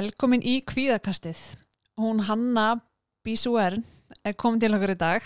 [0.00, 1.36] Velkomin í kvíðakastið.
[2.00, 2.78] Hún Hanna
[3.26, 3.82] Bísúern
[4.24, 5.24] er komin til okkur í dag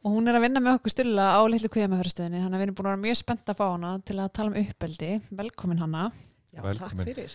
[0.00, 2.76] og hún er að vinna með okkur stilla á litlu kvíðamæðurstöðinni þannig að við erum
[2.78, 5.10] búin að vera mjög spennt að fá hana til að tala um uppeldi.
[5.42, 6.04] Velkomin Hanna.
[6.48, 6.78] Já, Velkomin.
[6.80, 7.34] takk fyrir.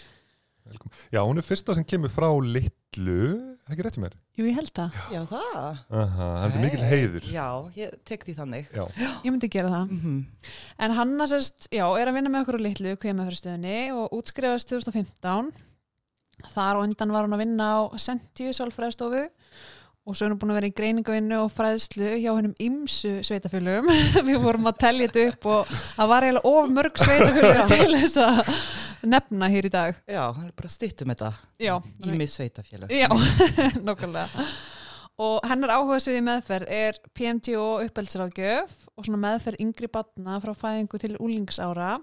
[0.65, 1.03] Velkomin.
[1.13, 3.19] Já, hún er fyrsta sem kemur frá litlu,
[3.69, 4.15] ekki rétt í mér?
[4.33, 4.97] Jú, ég held það.
[5.13, 5.59] Já, það.
[6.01, 7.29] Aha, það er mikil heiður.
[7.35, 7.45] Já,
[7.77, 8.73] ég tek því þannig.
[8.73, 8.87] Já,
[9.21, 9.93] Ég myndi gera það.
[9.93, 10.25] Mm
[10.81, 15.53] En Hanna sérst, já, er að vinna með okkur á litlu kvíðamæðurstöðinni og útskrifast 2015.
[16.53, 19.23] Þar og undan var hún að vinna á Sentiu sálfræðstofu
[20.05, 23.89] og svo er hún búin að vera í greiningavinnu og fræðslu hjá hennum ymsu sveitafélögum.
[24.27, 28.19] Við vorum að tellja þetta upp og það var eiginlega of mörg sveitafélög til þess
[28.21, 28.53] að
[29.15, 29.97] nefna hér í dag.
[30.05, 31.31] Já, það er bara stýttum þetta
[31.65, 31.73] Já,
[32.05, 32.93] í mig sveitafélög.
[32.93, 33.09] Já,
[33.87, 34.47] nokkulega.
[35.25, 40.51] Og hennar áhuga sviði meðferð er PMT og uppeldsráðgjöf og svona meðferð yngri batna frá
[40.59, 41.95] fæðingu til úlingsára.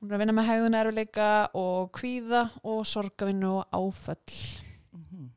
[0.00, 4.60] Hún er að vinna með hegðun erfileika og kvíða og sorgavinnu og áföll.
[4.92, 5.28] Mhm.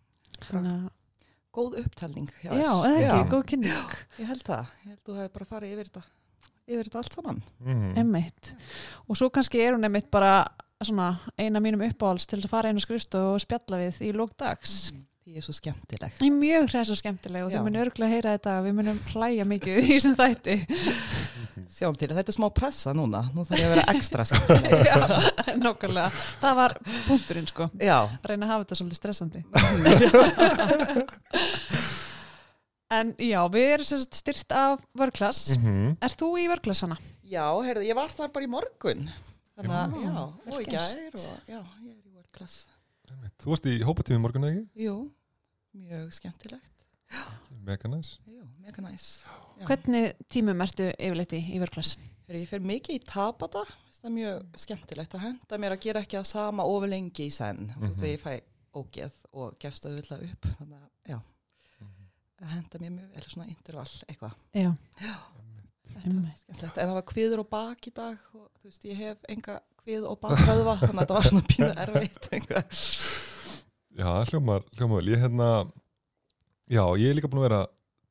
[0.50, 0.90] Þannig að,
[1.60, 2.30] Góð upptalning.
[2.44, 2.62] já, þér.
[2.62, 3.96] eða ekki, Já, góð kynning.
[4.20, 4.66] Ég held það.
[4.84, 6.04] Ég held þú hefur bara farið yfir þetta.
[6.70, 7.42] Yfir þetta allt saman.
[7.66, 7.94] mm.
[7.98, 8.52] Emmitt.
[9.10, 10.48] Og svo kannski er hún emmitt bara
[10.84, 14.92] svona eina mínum uppáhalds til að fara einu skrifstu og spjalla við í lókdags.
[14.94, 15.06] Mm.
[15.30, 16.14] Því er svo skemmtileg.
[16.18, 18.98] Það er mjög hræs og skemmtileg og þau munum örgulega heyra þetta og við munum
[19.12, 20.56] hlæja mikið í þessum þætti.
[21.76, 23.22] Sjáum til, þetta er smá pressa núna.
[23.36, 24.74] Nú þarf ég að vera ekstra skemmtileg.
[24.90, 24.98] Já,
[25.62, 26.10] nokkulega.
[26.42, 26.74] Það var
[27.06, 27.68] punkturinn sko.
[27.78, 28.00] Já.
[28.08, 29.42] Að reyna að hafa þetta svolítið stressandi.
[32.98, 35.44] en já, við erum sem sagt styrt af vörklass.
[35.62, 36.98] Mm Er þú í vörklass hana?
[37.22, 39.06] Já, heyrðu, ég var þar bara í morgun.
[39.54, 42.66] Þannig að, Já, já, og í gær og, já, ég er í World Class.
[43.40, 44.64] Þú varst í hópatími morgun, ekki?
[44.84, 44.96] Jú,
[45.76, 46.86] mjög skemmtilegt.
[47.66, 48.18] Mega næs.
[48.30, 49.08] Jú, mega næs.
[49.60, 49.66] Já.
[49.66, 51.96] Hvernig tímum ertu yfirleitt í, vörklass?
[52.30, 53.64] Ég fer mikið í tabata,
[53.96, 57.32] það er mjög skemmtilegt að henda mér að gera ekki að sama ofur lengi í
[57.34, 57.96] senn mm Mhm.
[57.98, 58.42] þegar ég fæ
[58.78, 60.46] ógeð og gefst auðvitað upp.
[60.60, 61.20] Þannig að, já,
[62.42, 64.34] að henda mér mjög, eða svona intervall eitthvað.
[64.54, 64.72] Já,
[65.90, 66.78] Þetta er skemmtilegt.
[66.78, 70.04] En það var kviður og bak í dag og þú veist, ég hef enga kvið
[70.06, 72.30] og bakhöðva, þannig að þetta var svona pínu erfitt.
[72.38, 72.66] eitthvað.
[73.98, 75.14] Já, hljómar, hljómar vel.
[75.14, 75.50] Ég hérna,
[76.70, 77.62] já, ég er líka búin að vera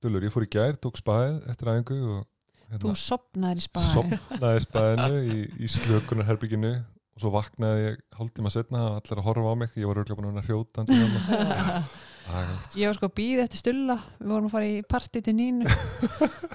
[0.03, 0.27] dullur.
[0.27, 2.27] Ég fór í gær, tók spæð eftir æfingu og
[2.69, 3.93] þú hérna, sopnaðir í spæði.
[3.95, 9.55] sopnaði spæðinu í, í slökunarherbygginu og svo vaknaði ég hálftíma setna og allir að horfa
[9.55, 9.79] á mig.
[9.79, 11.01] Ég var örgulega búin að vera hrjótandi.
[11.03, 11.83] hérna.
[12.29, 12.75] Ægælt.
[12.77, 15.65] Ég var sko að býða eftir stulla, við vorum að fara í partí til nínu,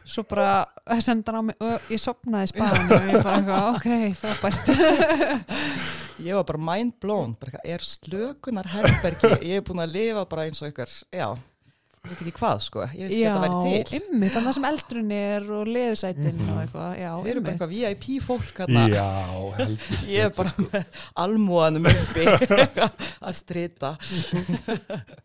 [0.06, 0.52] svo bara
[1.02, 3.90] senda hann á mig og ég sopnaði spæðinu og ég bara ok,
[4.22, 4.74] frábært.
[6.24, 10.24] Ég var bara mind blown, bara eitthvað, er slökunar herbergi, ég hef búin að lifa
[10.32, 11.26] bara eins og ykkur, já,
[12.04, 14.00] ég veit ekki hvað sko, ég veist ekki að þetta væri til.
[14.00, 16.50] ymmið, þannig það sem eldrun er og leðusætin Mhm.
[16.54, 19.06] og eitthvað, já, Þeir eru bara eitthvað VIP fólk hérna, Já,
[19.60, 20.02] heldur.
[20.16, 22.26] ég er bara með almúanum uppi
[23.24, 23.94] að strita.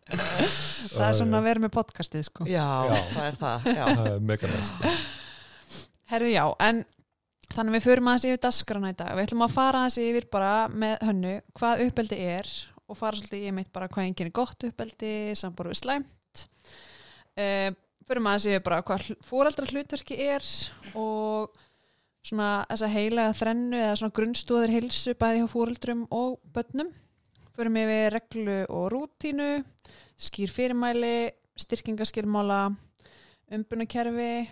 [0.09, 2.47] Það er svona að vera með podcastið, sko.
[2.49, 3.01] Já, Já.
[3.15, 3.83] það er það, já.
[3.89, 4.71] Það er mega næs.
[4.71, 4.93] sko.
[6.09, 6.79] Herðu, já, en
[7.53, 9.13] þannig við förum aðeins yfir dasgrana í dag.
[9.17, 12.51] Við ætlum að fara aðeins yfir bara með hönnu hvað uppeldi er
[12.89, 16.45] og fara svolítið í mitt bara hvað enginn er gott uppeldi, sambor við slæmt.
[17.39, 17.69] Uh,
[18.09, 20.45] förum aðeins yfir bara hvað fóreldra hlutverki er
[20.97, 21.57] og
[22.25, 26.91] svona þessa heilega þrennu eða svona grunnstóðir heilsu bæði hjá fóreldrum og börnum.
[27.55, 29.49] Förum yfir reglu og rútínu,
[30.19, 32.69] skýr fyrirmæli, styrkingaskilmála,
[33.51, 34.47] umbunakerfi,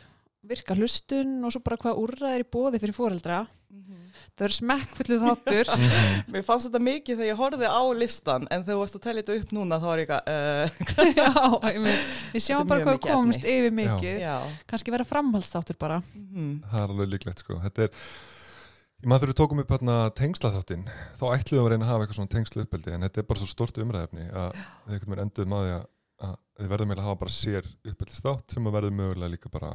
[0.48, 3.46] virka hlustun og svo bara hvað úrraðir í bóði fyrir fóreldra.
[4.38, 5.70] Það eru smekkfullu þáttur.
[6.34, 9.24] Mér fannst þetta mikið þegar ég horfið á listan, en þegar þú varst að tellja
[9.26, 11.30] þetta upp núna, þá var ég eitthvað, uh, Já,
[11.74, 12.04] ég meina,
[12.36, 13.56] við sjáum er bara hvað komst efni.
[13.58, 14.20] yfir mikið.
[14.22, 14.36] já.
[14.70, 16.00] Kannski vera framhaldsþáttur bara.
[16.14, 16.52] Mhm.
[16.70, 17.58] Það er alveg líklegt sko.
[17.66, 18.06] Þetta er,
[19.08, 22.20] maður þegar við tókum upp hérna tengslaþáttinn, þá ætluðum við að reyna að hafa eitthvað
[22.22, 25.58] svona tengslu uppeldi, en þetta er bara svo stort umræðefni að við einhvern veginn enduðum
[25.58, 25.86] að því að,
[26.30, 29.74] að við verðum eiginlega að hafa bara sér uppeldistátt sem að verðum mögulega líka bara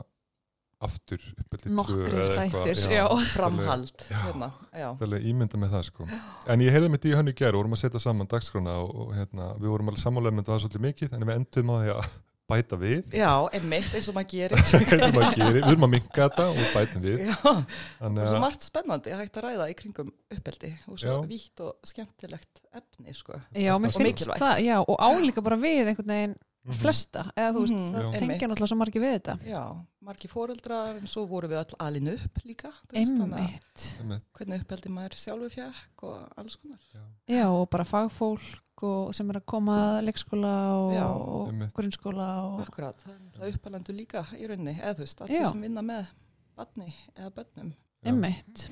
[0.88, 1.22] aftur
[1.68, 2.66] Nokkrir eða eitthvað.
[2.66, 3.04] þættir, Já.
[3.32, 4.88] Framhald, hérna, já.
[4.96, 6.08] Það er alveg ímynda með það sko.
[6.52, 9.14] En ég heyrði mitt í hönnu gær og vorum að setja saman dagskrána og, og
[9.16, 12.12] hérna, við vorum alveg sammálega með það svolítið mikið, en við endum á því að
[12.52, 14.58] bæta við, Já, einmitt eins og maður gerir.
[14.60, 17.22] eins og maður gerir, við erum að minka þetta og bætum við.
[17.22, 17.60] Já, og
[18.02, 21.88] Þannig svo að, margt spennandi hægt að ræða í kringum uppeldi og svo vítt og
[21.88, 23.38] skemmtilegt efni, sko.
[23.56, 26.76] Já, mér Og finnst það, já, og álíka bara við einhvern veginn Mhm.
[26.78, 29.32] flesta, eða þú veist, Mhm, það tengja náttúrulega svo margir við þetta.
[29.50, 29.62] Já,
[30.02, 32.72] margi fóreldrar, en svo vorum við all alin upp líka.
[32.92, 33.84] Einmitt.
[34.36, 36.80] Hvernig uppeldi maður sjálfur fjekk og alls konar.
[36.92, 37.02] já.
[37.30, 42.28] Já, og bara fagfólk og sem er að koma að leikskóla og, Já, og grunnskóla
[42.48, 42.98] og Akkurat,
[43.36, 45.26] það er uppalendur líka í rauninni, eða þú veist, Já.
[45.28, 46.10] allir sem vinna með
[46.58, 47.72] badni eða börnum.
[48.04, 48.68] einmitt.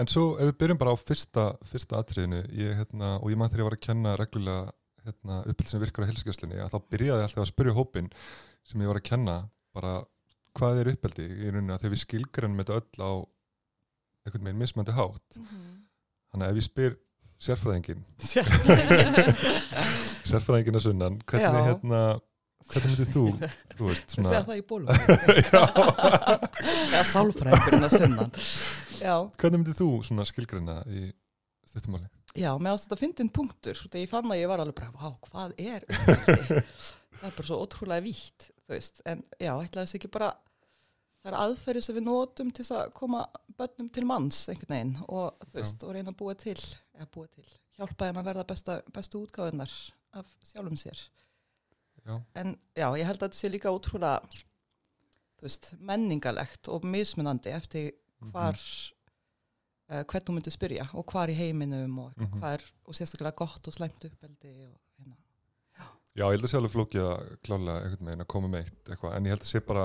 [0.00, 3.50] En svo ef við byrjum bara á fyrsta, fyrsta atriðinu, ég, hérna, og ég mann
[3.52, 4.72] þegar ég var að kenna reglulega
[5.04, 8.10] hérna, uppbyrð sem virkar á helsugjastlunni, að þá byrjaði ég alltaf að spyrja hópin
[8.66, 9.36] sem ég var að kenna,
[9.76, 9.92] bara
[10.58, 11.74] hvað er uppbyldi í rauninni?
[11.74, 13.10] Að þegar við skilgrannum þetta öll á
[14.26, 15.38] einhvern veginn mismandi hátt.
[16.30, 16.92] Þannig að ef ég spyr
[17.40, 18.02] sérfræðingin,
[20.28, 21.68] sérfræðingin að sunnan, hvernig Já.
[21.70, 22.00] hérna,
[22.68, 23.24] hvernig myndir þú,
[23.78, 24.88] þú veist, Segja svona, það í bólum?
[26.92, 28.30] Já, sálfræðingurinn að sunnan.
[29.00, 31.08] Já, hvernig myndir þú svona skilgranna í
[31.70, 32.08] stuttumáli?
[32.36, 33.78] já, með að þetta fyndin punktur.
[33.88, 36.60] Þegar ég fann að ég var alveg bara, hvað er uppeldi?
[37.16, 38.40] það er bara svo ótrúlega vítt
[38.70, 40.30] þú veist, en já, ætlaði þess ekki bara
[41.20, 43.24] það er aðferði sem við notum til að koma
[43.58, 46.56] börnum til manns einhvern veginn og þú veist, og reyna að búa til
[46.96, 49.74] eða búa til, hjálpa þeim að verða besta, bestu útgáðunar
[50.20, 51.02] af sjálfum sér
[52.06, 57.52] Já, en já, ég held að þetta sé líka ótrúlega þú veist, menningalegt og mismunandi
[57.52, 57.90] eftir
[58.32, 58.56] hvar
[59.90, 62.38] uh, hvern þú myndir spyrja og hvar í heiminum og, mm Mhm.
[62.40, 64.78] hvað er, og sérstaklega gott og slæmt uppeldi og.
[66.18, 68.90] Já, ég held að sé alveg flókið að klála einhvern veginn að koma með eitt
[68.90, 69.84] eitthvað, en ég held að sé bara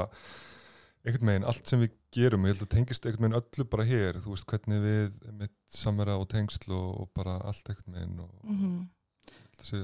[1.05, 4.19] einhvern veginn, allt sem við gerum, ég held að tengist einhvern veginn öllu bara hér,
[4.23, 8.33] þú veist hvernig við mitt samverða og tengsl og, og bara allt einhvern veginn og
[8.41, 8.81] mm -hmm.
[9.29, 9.83] ég held að sé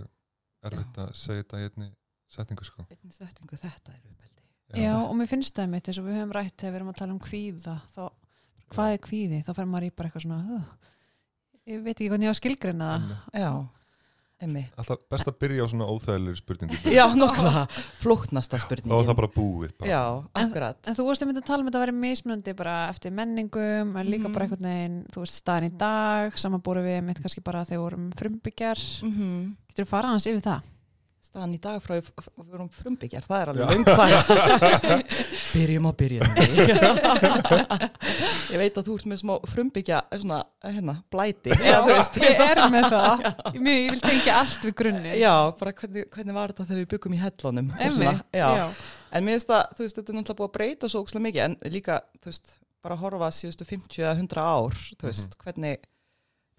[0.70, 1.90] erfitt að segja þetta í einni
[2.32, 2.86] setningu sko.
[2.90, 6.36] einnig settingu þetta er uppeldi Já, og mér finnst það mitt eins og við höfum
[6.38, 8.04] rætt þegar við erum að tala um kvíða þá,
[8.72, 9.44] hvað er kvíði?
[9.44, 10.64] Þá fer maður í bara eitthvað svona uh,
[11.68, 13.52] ég veit ekki hvernig ég á að skilgreina það já,
[14.42, 16.80] Alltaf best að byrja á svona óþægilegur spurningu.
[16.98, 17.66] Já, nokkla,
[18.02, 19.90] flóknasta þá er spurningin það bara búið bara.
[19.92, 20.02] já,
[20.44, 20.80] akkurat.
[20.88, 23.96] En þú veist að mynda að tala um þetta að vera mismunandi bara eftir menningum
[24.02, 24.34] en líka Mhm.
[24.34, 27.86] bara einhvern veginn, þú veist, staðin í dag samanbúru við mitt kannski bara þegar við
[27.86, 28.80] vorum frumbyggjar.
[29.04, 30.62] Mm Getur þú fara hans yfir það?
[31.32, 33.72] Staðan í dag frá f- við vorum frumbyggjar, það er alveg Já.
[33.72, 34.20] löngsaga
[35.56, 36.30] byrjum á byrjun
[38.52, 42.18] ég veit að þú ert með smá frumbyggja svona, hérna, blæti veist.
[42.22, 43.24] ég er með það.
[43.64, 46.90] Mér, Ég vil tengja allt við grunni já, bara hvernig, hvernig var þetta þegar við
[46.96, 48.48] byggum í hellunum svona, já.
[48.60, 48.66] já.
[49.16, 51.46] en mér finnst það, þú veist, þetta er náttúrulega búið að breyta svo ókslega mikið,
[51.48, 52.52] en líka, þú veist
[52.82, 55.88] bara að horfa síðustu 50 eða 100 ár þú veist, hvernig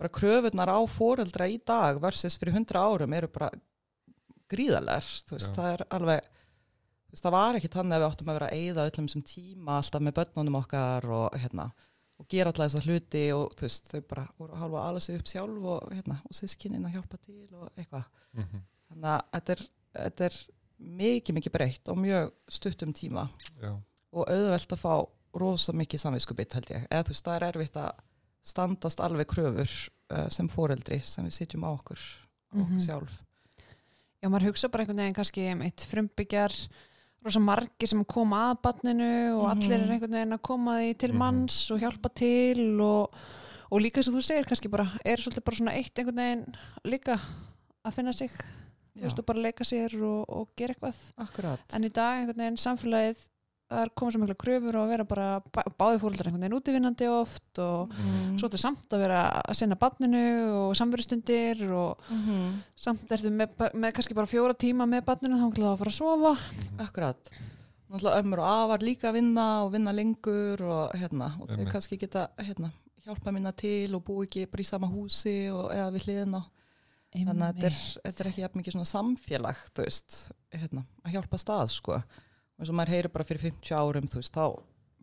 [0.01, 3.51] bara kröfunar á foreldra í dag versus fyrir 100 árum eru bara
[4.53, 6.27] gríðalegar, þú veist, það er alveg
[7.13, 9.79] veist, það var ekki þannig að við áttum að vera að eyða öllum sem tíma
[9.81, 11.67] alltaf með börnunum okkar og hérna,
[12.23, 15.29] og gera alltaf þessa hluti og veist, þau bara voru að halva ala sig upp
[15.33, 18.63] sjálf og hérna, og sískininn að hjálpa til og eitthvað, Mhm.
[18.93, 19.65] þannig að þetta er,
[19.97, 20.37] þetta er
[20.83, 23.29] mikið, mikið breytt og mjög stuttum tíma
[23.61, 23.75] Já.
[24.13, 24.95] og auðvelt að fá
[25.35, 27.93] rosa mikið samviskubit held ég, eða þú veist, það er erfitt að
[28.43, 29.71] standast alveg kröfur
[30.11, 32.81] uh, sem foreldri sem við sitjum á okkur á okkur Mhm.
[32.81, 33.13] sjálf
[34.23, 36.55] Já, maður hugsa bara einhvern veginn kannski um eitt frumbyggjar
[37.25, 39.09] rosa margir sem koma að barninu
[39.39, 39.51] og Mhm.
[39.53, 41.19] allir er einhvern veginn að koma því til Mhm.
[41.19, 43.15] manns og hjálpa til og,
[43.71, 47.19] og líka sem þú segir kannski bara er svolítið bara svona eitt einhvern veginn líka
[47.85, 48.31] að finna sig
[48.97, 52.37] þú veist og bara leika sér og, og gera eitthvað akkurat en í dag einhvern
[52.37, 53.17] veginn samfélagið
[53.73, 56.59] það er komið svo mikla kröfur og að vera bara bá, báði fóreldrar einhvern veginn
[56.59, 58.37] útivinnandi oft og mm.
[58.37, 60.27] svo er þetta samt að vera að sinna barninu
[60.63, 65.47] og samverustundir og mm samt ertu með, með kannski bara fjóra tíma með barninu þá
[65.47, 66.33] ætlaðu að fara að sofa.
[66.83, 67.33] Akkurat.
[67.93, 71.73] Náttúrulega ömmur og afar líka að vinna og vinna lengur og hérna og þau Einmitt.
[71.75, 72.73] kannski geta hérna
[73.05, 76.43] hjálpa minna til og bú ekki bara í sama húsi og eða við hliðina.
[77.13, 80.19] Þannig að þetta er, þetta er ekki jafn mikið svona samfélag þú veist,
[80.55, 82.23] hérna, að hjálpa stað sko, og
[82.63, 84.47] eins og maður heyrir bara fyrir 50 árum, þú veist, þá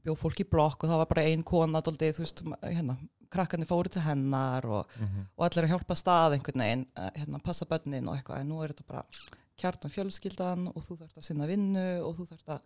[0.06, 2.96] bjóð fólk í blokk og það var bara ein kona daldið, þú veist, hérna,
[3.30, 5.26] krakkarnir fóru til hennar og, Mhm.
[5.38, 6.86] og allir að hjálpa stað einhvern veginn,
[7.20, 9.04] hérna, passa bönnin og eitthvað, en nú er þetta bara
[9.60, 12.62] kjartan fjölskyldan og þú þarft að sinna vinnu og þú þarft að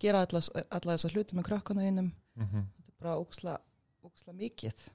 [0.00, 0.40] gera alla,
[0.72, 2.64] alla þessa hluti með krakkarnuðinum, Mhm.
[2.72, 3.58] þetta er bara óksla,
[4.04, 4.88] óksla mikið.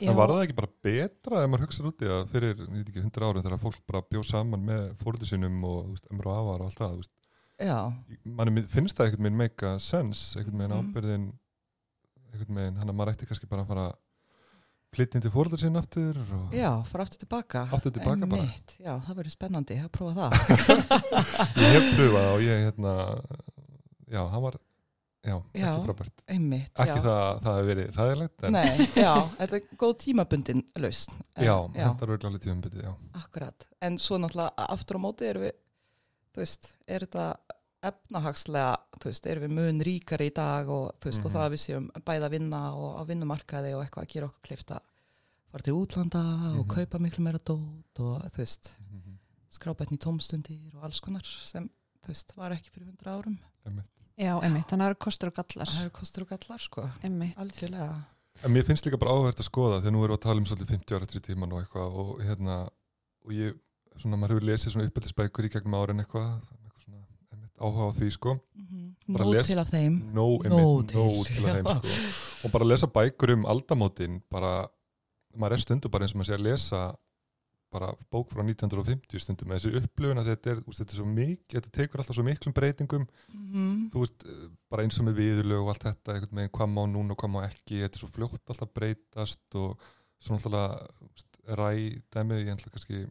[0.00, 3.02] En var það ekki bara betra ef maður hugsaður úti að fyrir, ég veit ekki,
[3.02, 6.92] 100 árum þegar fólk bara bjóð saman með fóröldu sinum og afar og allt það,
[6.92, 7.10] þú veist,
[7.62, 7.78] Já,
[8.24, 10.92] manni finnst það einhvern veginn make a sense, einhvern veginn Mhm.
[10.92, 11.26] ábyrðin,
[12.32, 13.92] einhvern veginn, hann að maður ætti kannski bara að fara
[15.16, 17.62] inn til fóröldur sinna aftur og já, fara aftur tilbaka.
[17.72, 18.48] Aftur til baka bara.
[18.76, 20.32] Já, það verður spennandi að prófa það.
[21.62, 22.92] ég hef pröfað og ég, hérna,
[24.12, 24.58] já, hann var,
[25.24, 25.70] já, Já.
[25.70, 26.22] ekki frábært.
[26.28, 27.04] Einmitt, Ekki já.
[27.06, 31.16] það, það hefur verið ræðilegt, en Nei, já, þetta er góð tímabundin lausn.
[31.40, 32.92] Já, þetta er alveg tíðumbyrðið, já.
[33.22, 33.68] akkurat.
[33.80, 35.56] En svo náttúrulega aftur á móti erum við,
[36.32, 37.26] þú veist, er þetta
[37.82, 41.34] efnahagslega, þú veist, erum við mun ríkari í dag og þú veist, og Mhm.
[41.36, 44.42] það að við séum bæða að vinna og á vinnumarkaði og eitthvað að gera okkur
[44.48, 44.80] klift að
[45.50, 46.22] fara til útlanda
[46.58, 46.74] og Mhm.
[46.74, 49.18] kaupa miklu meira dót og þú veist, Mhm.
[49.50, 51.68] skrábætni tómstundir og alls konar sem,
[52.04, 53.38] þú veist, var ekki fyrir 100 árum.
[53.66, 53.86] Einmitt.
[54.18, 56.90] Já, einmitt, þannig að það eru kostur og gallar Það eru kostur og gallar, sko.
[57.02, 57.36] einmitt.
[57.36, 58.04] Algjörlega.
[58.44, 60.44] En mér finnst líka bara áhverð að skoða þegar nú erum við að tala um
[60.44, 62.70] svolítið 50 ára, 30 tíman og eitthvað og hérna,
[63.24, 63.58] og ég,
[64.00, 66.30] svona, maður hefur lesið svona uppbyldisbækur í gegnum árin eitthvað,
[66.62, 68.38] eitthvað svona, einmitt, áhuga á því, sko,
[69.12, 69.94] Bara Nóg les- til af þeim.
[70.14, 74.68] Nóg einmitt, til, nóg til að þeim, sko, og bara lesa bækur um aldamótin, bara,
[75.36, 76.82] maður er stundum bara eins og maður sé að lesa
[77.72, 79.48] bara bók frá 1950 stundum.
[79.48, 82.24] Með þessi upplifun að þetta er, úst, þetta er svo mikið, þetta tekur alltaf svo
[82.26, 83.06] miklum breytingum.
[83.32, 83.90] Mhm.
[83.92, 84.24] þú veist,
[84.70, 87.32] bara eins og með viðurlög og allt þetta, einhvern veginn, hvað má núna og hvað
[87.32, 89.78] má ekki þetta er svo fljótt alltaf breytast og
[90.20, 91.70] svo náttúrulega þú veist, ræ
[92.12, 93.02] dæmið, ég ætla kannski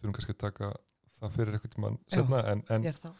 [0.00, 0.72] þurfum kannski að taka
[1.20, 3.10] það fyrir eitthvað tíma setna, en, en, Þér þá.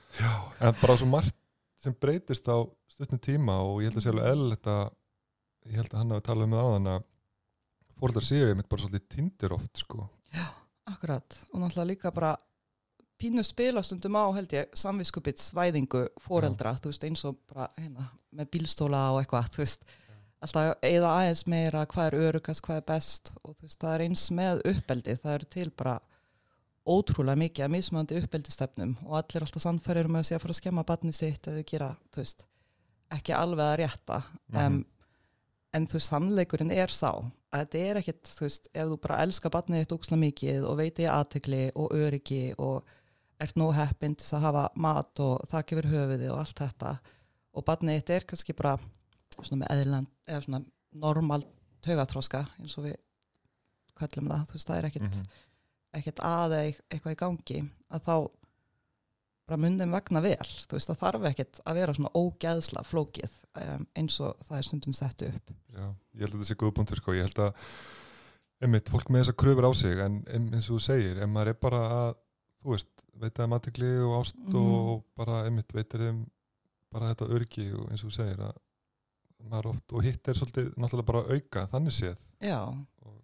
[0.67, 1.37] en bara svo margt
[1.81, 2.57] sem breytist á
[2.93, 4.83] stutnum tíma og ég held að alveg eðlilegt að
[5.69, 7.09] ég held að hann hafi talað um það áðan að
[8.01, 10.07] fórhaldar séu ég mitt bara svolítið tindir oft sko.
[10.91, 12.35] Akkurat, og náttúrulega líka bara
[13.21, 18.09] pínu spila stundum á held ég samviskupits væðingu foreldra þú veist eins og bara hérna
[18.33, 19.85] með bílstóla og eitthvað, þú veist
[20.41, 24.05] alltaf eða aðeins meira hvað er örugast, hvað er best og þú veist það er
[24.07, 25.99] eins með uppeldi, það eru til bara
[26.87, 30.61] ótrúlega mikið að mismöndi uppeldistefnum og allir alltaf sannfærir um að sé að fara að
[30.63, 32.47] skemma barni sitt eða gera, þú veist
[33.11, 34.67] ekki alveg að rétta Mhm.
[34.67, 34.85] um,
[35.75, 37.11] en þú veist, sannleikurinn er sá
[37.53, 40.77] að þetta er ekkit, þú veist, ef þú bara elskar barnið þitt ókslega mikið og
[40.79, 42.85] veit ég aðtegli og öryggi og
[43.41, 46.99] ert nú heppinn til að hafa mat og þakk yfir höfuði og allt þetta
[47.55, 48.79] og barnið þitt er kannski bara
[49.43, 51.45] svona með eðlan, eða svona normal
[51.83, 52.97] taugatróska eins og við
[53.99, 55.25] köllum það, þú veist, það er ekkit Mhm.
[55.99, 58.15] Ekkert að eða eitthvað í gangi að þá
[59.51, 63.87] bara myndum vegna vel þú veist það þarf ekkert að vera svona ógeðsla flókið um,
[63.99, 67.01] eins og það er stundum sett upp Já, ég held að þetta sé góð punktur
[67.01, 67.15] sko.
[67.19, 67.67] ég held að
[68.61, 71.51] einmitt, fólk með þess að kröfur á sig en eins og þú segir, ef maður
[71.55, 72.11] er bara að
[72.61, 74.57] þú veist, veit að matikli og ást Mhm.
[74.61, 76.19] og bara einmitt veitir þeim
[76.93, 78.59] bara þetta örgi og eins og þú segir að
[79.51, 83.15] maður oft, og hitt er svolítið náttúrulega bara auka, þannig séð já, og,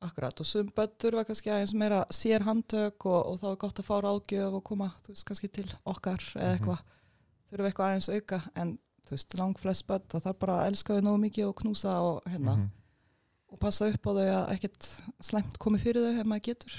[0.00, 3.80] akkurat og sum börn þurfa kannski aðeins meira sér handtök og, og þá er gott
[3.82, 6.58] að fá ráðgjöf og koma, þú veist, kannski til okkar eða Mhm.
[6.58, 6.82] eitthvað,
[7.50, 8.78] þurfa eitthvað aðeins auka en
[9.08, 11.94] þú veist, lang flest börn það þarf bara að elska þau nógu mikið og knúsa
[12.02, 12.70] og hérna, Mhm.
[13.52, 14.88] og passa upp á þau að ekkert
[15.20, 16.72] slæmt komi fyrir þau ef maður getur.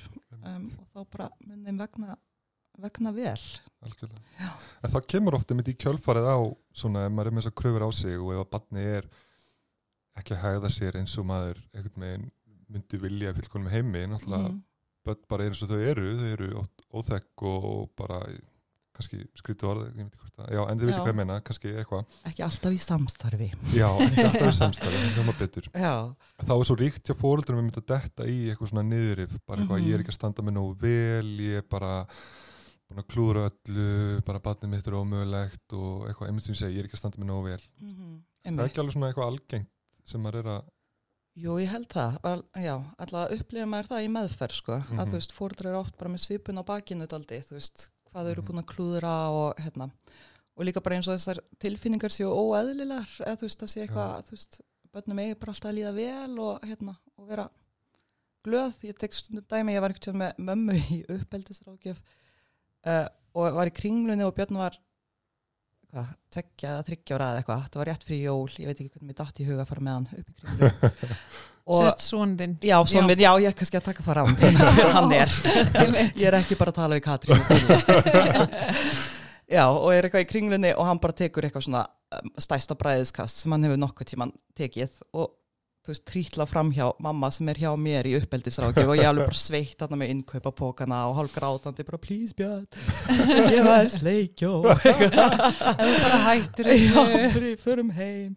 [0.46, 2.16] Um, og þá bara mun þeim vegna,
[2.80, 3.42] vegna vel.
[3.84, 4.22] Algjörlega.
[4.84, 6.38] En það kemur ofta mitt í kjölfarið á
[6.74, 9.10] svona ef maður er með þess að kröfur á sig og ef að batni er
[10.16, 12.32] ekki að hægða sér eins og maður einhvern veginn
[12.70, 14.62] myndi vilja fylgkonum heimi, náttúrulega Mhm.
[15.06, 18.20] börn bara eru eins og þau eru, þau eru óþekk og bara
[19.00, 21.00] kannski skrítið orð, ég veit ekki hvort það, já, en þið veit Já.
[21.00, 22.06] hvað ég menna, kannski eitthvað.
[22.26, 23.48] Ekki alltaf í samstarfi.
[23.72, 25.70] Já, ekki alltaf í samstæði, það hljóma betur.
[25.74, 25.94] Já,
[26.44, 29.62] þá er svo ríkt hjá fóröldurum að mynda að detta í eitthvað svona niðurif, bara
[29.64, 29.88] eitthvað, Mhm.
[29.88, 32.06] ég er ekki að standa mig nógu vel, ég er bara
[32.92, 36.80] að klúðra öllu, bara batnið mitt er ómögulegt og eitthvað, einmitt sem ég segi, ég
[36.84, 37.64] er ekki að standa mig nógu vel.
[37.82, 39.70] Mm það er ekki alveg svona eitthvað algengt
[40.10, 40.64] sem maður er að
[41.40, 42.16] Jú, ég held það,
[42.60, 45.10] já, alltaf upplifa maður það í meðferð, sko, að Mhm.
[45.12, 48.32] þú veist, fórdrar eru oft bara með svipun á bakinu daldi, þú veist, hvað þau
[48.32, 48.48] eru Mhm.
[48.50, 49.92] búin að klúðra og hérna,
[50.58, 54.26] og líka bara eins og þessar tilfinningar séu óeðlilegar, eða þú veist, það sé eitthvað,
[54.26, 57.50] þú veist, börnum eigi bara alltaf að líða vel og hérna, og vera
[58.44, 61.98] glöð, ég tek stundum dæmi, ég var veginn með mömmu í uppeldisrákjöf
[62.86, 64.78] uh, og var í kringlunni og Björn var
[66.34, 69.10] tekja eða þryggja ára eða eitthvað, það var rétt fyrir jól, ég veit ekki hvernig
[69.10, 70.70] mér datt í huga að fara með hann upp í kringlu
[71.70, 73.16] og Sérst svonðinn Já, svo Já.
[73.24, 74.26] já, ég er kannski að taka fara á
[74.96, 75.34] hann er.
[76.18, 77.42] Ég er ekki bara að tala við Katrín.
[79.50, 81.84] já, og er eitthvað í kringlunni og hann bara tekur eitthvað svona
[82.18, 85.34] um, stæsta bræðiskast sem hann hefur nokkuð tíman tekið og
[85.92, 89.40] veist, trítla fram hjá mamma sem er hjá mér í uppeldisráki og ég alveg bara
[89.42, 92.68] sveitt hann með innkaupa pókana og hálf grátandi bara please Björn,
[93.54, 94.54] ég var sleikjó.
[94.70, 98.36] Ef þú bara hættir já, förum heim.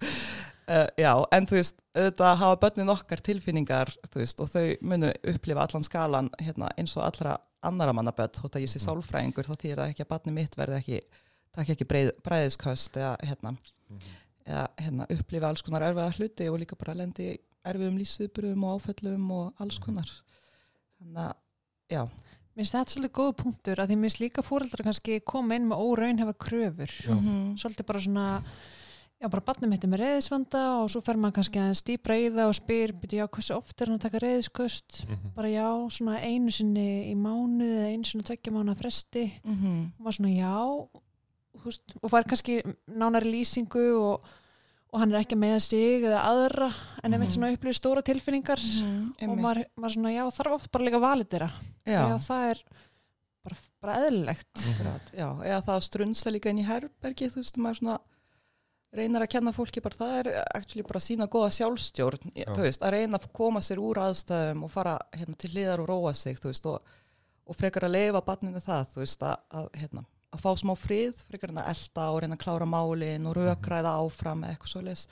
[0.62, 5.66] Uh, já, en þú veist auðvitað hafa börnin okkar tilfinningar veist, og þau munu upplifa
[5.66, 7.34] allan skalan hérna, eins og allra
[7.66, 8.32] annara manna börn.
[8.38, 8.86] Þótt að ég sé Mm.
[8.86, 11.00] sálfræðingur þá þýr það ekki að barni mitt verði ekki
[11.74, 13.56] ekki breið, bræðisköst eða, hérna,
[14.46, 18.80] eða hérna, upplifa alls konar erfiða hluti og líka bara lendi í erfiðum lífsviðburum og
[18.80, 20.08] áföllum og alls konar
[20.98, 21.34] þannig að,
[21.92, 22.02] já
[22.52, 25.68] Mér finnst þetta svolítið góð punktur að því mér finnst líka fóreldrar kannski koma inn
[25.70, 27.14] með óraunhefa kröfur Já.
[27.16, 27.56] Mhm.
[27.56, 28.26] svolítið bara svona
[29.22, 32.26] já bara barnið mitt er með reyðisvanda og svo fer maður kannski aðeins dýbra í
[32.34, 35.32] það og spyr byrja, já, hversu oft er hann að taka reyðisköst Mhm.
[35.34, 39.92] bara já, svona einu sinni í mánuð eða einu sinni tveggja mánuða fresti Mhm.
[39.98, 40.88] og maður svona já
[41.64, 44.30] húst, og fær kannski nánari lýsingu og,
[44.92, 46.70] og hann er ekki með sig eða aðra
[47.02, 47.36] en einmitt Mhm.
[47.36, 49.42] svona upplýði stóra tilfinningar og Einmitt.
[49.44, 51.50] maður, maður svona já þarf oft bara líka að validera
[51.86, 52.00] já.
[52.08, 52.62] já það er
[53.44, 57.56] bara, bara eðlilegt Akkurat, já, eða það að strunsa líka inn í herbergi, þú veist,
[57.58, 57.98] maður svona
[58.92, 62.44] reynar að kenna fólki bara, það er actually bara sína góða sjálfstjórn, Já.
[62.52, 65.88] þú veist, að reyna að koma sér úr aðstæðum og fara hérna, til hliðar og
[65.88, 66.82] róa sig, þú veist, og,
[67.48, 71.20] og frekar að leifa barninu það, þú veist, að, að, hérna, að fá smá frið,
[71.28, 75.04] frekar en að elda og reyna að klára málin og rökræða áfram eða eitthvað svoleiðis.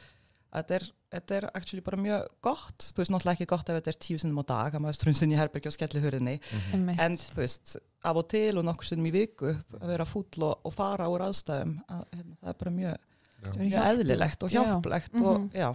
[0.50, 0.84] Þetta er,
[1.14, 4.18] þetta er actually bara mjög gott, þú veist, náttúrulega ekki gott ef þetta er tíu
[4.18, 6.34] sinnum á dag, að maður strunsin í herbergi og skelli hurðinni,
[6.74, 6.98] Einmitt.
[7.04, 10.64] en þú veist, af og til og nokkur sinnum í viku að vera fúll og,
[10.66, 12.98] og fara úr aðstæðum, að, hérna, það er bara mjög
[13.40, 13.52] Já.
[13.56, 14.60] Mjög eðlilegt og Já.
[14.66, 15.26] hjálplegt Mhm.
[15.30, 15.68] og, já.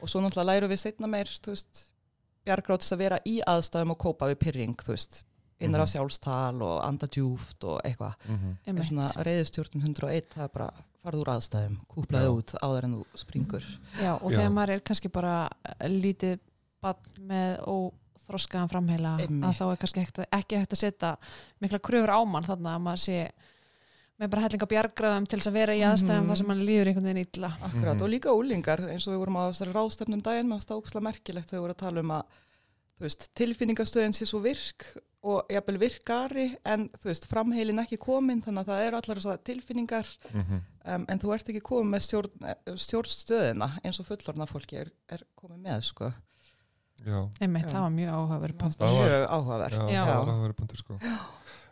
[0.00, 1.28] og svo náttúrulega læru við setna meir
[2.46, 5.20] bjargrátis að vera í aðstæðum og kópa við pyrring þú veist,
[5.60, 5.92] innra Mhm.
[5.92, 8.56] sjálfstal og anda djúft og eitthvað Mhm.
[8.66, 8.88] en Einmitt.
[8.88, 10.70] svona reyðistjórnum 101 það er bara
[11.04, 12.36] farð úr aðstæðum, kúplaði Já.
[12.36, 13.64] út áður en þú springur
[14.00, 14.36] Já, og Já.
[14.38, 15.48] þegar maður er kannski bara
[15.80, 16.38] eh, lítið
[16.80, 19.44] barn með óþroskaðan framheila Einmitt.
[19.44, 21.16] að þá er kannski ekki, ekki hægt að setja
[21.60, 23.30] mikla kröfur á mann þannig að maður sé
[24.20, 26.28] með bara hellinga bjargraðum til þess að vera í aðstæðum Mhm.
[26.28, 28.02] þar sem mann líður einhvern veginn illa Akkurat, Mhm.
[28.02, 31.48] og líka úlingar eins og við vorum á þessari rástefnum daginn með það óksla merkilegt
[31.48, 32.22] þegar við vorum að tala um að
[33.00, 38.62] veist, tilfinningastöðin sé svo virk og jafnvel virkari en þú veist, framheilin ekki komin þannig
[38.64, 40.60] að það eru allar þessar tilfinningar Mhm.
[40.94, 44.90] um, en þú ert ekki komin með stjórn, eh, stjórnstöðina eins og fullorna fólki er,
[45.08, 46.12] er komin með sko.
[47.40, 50.04] Einmitt, það var mjög áhugaverð var- mjög áhugavert já, Já.
[50.04, 50.98] það var að vera punktur sko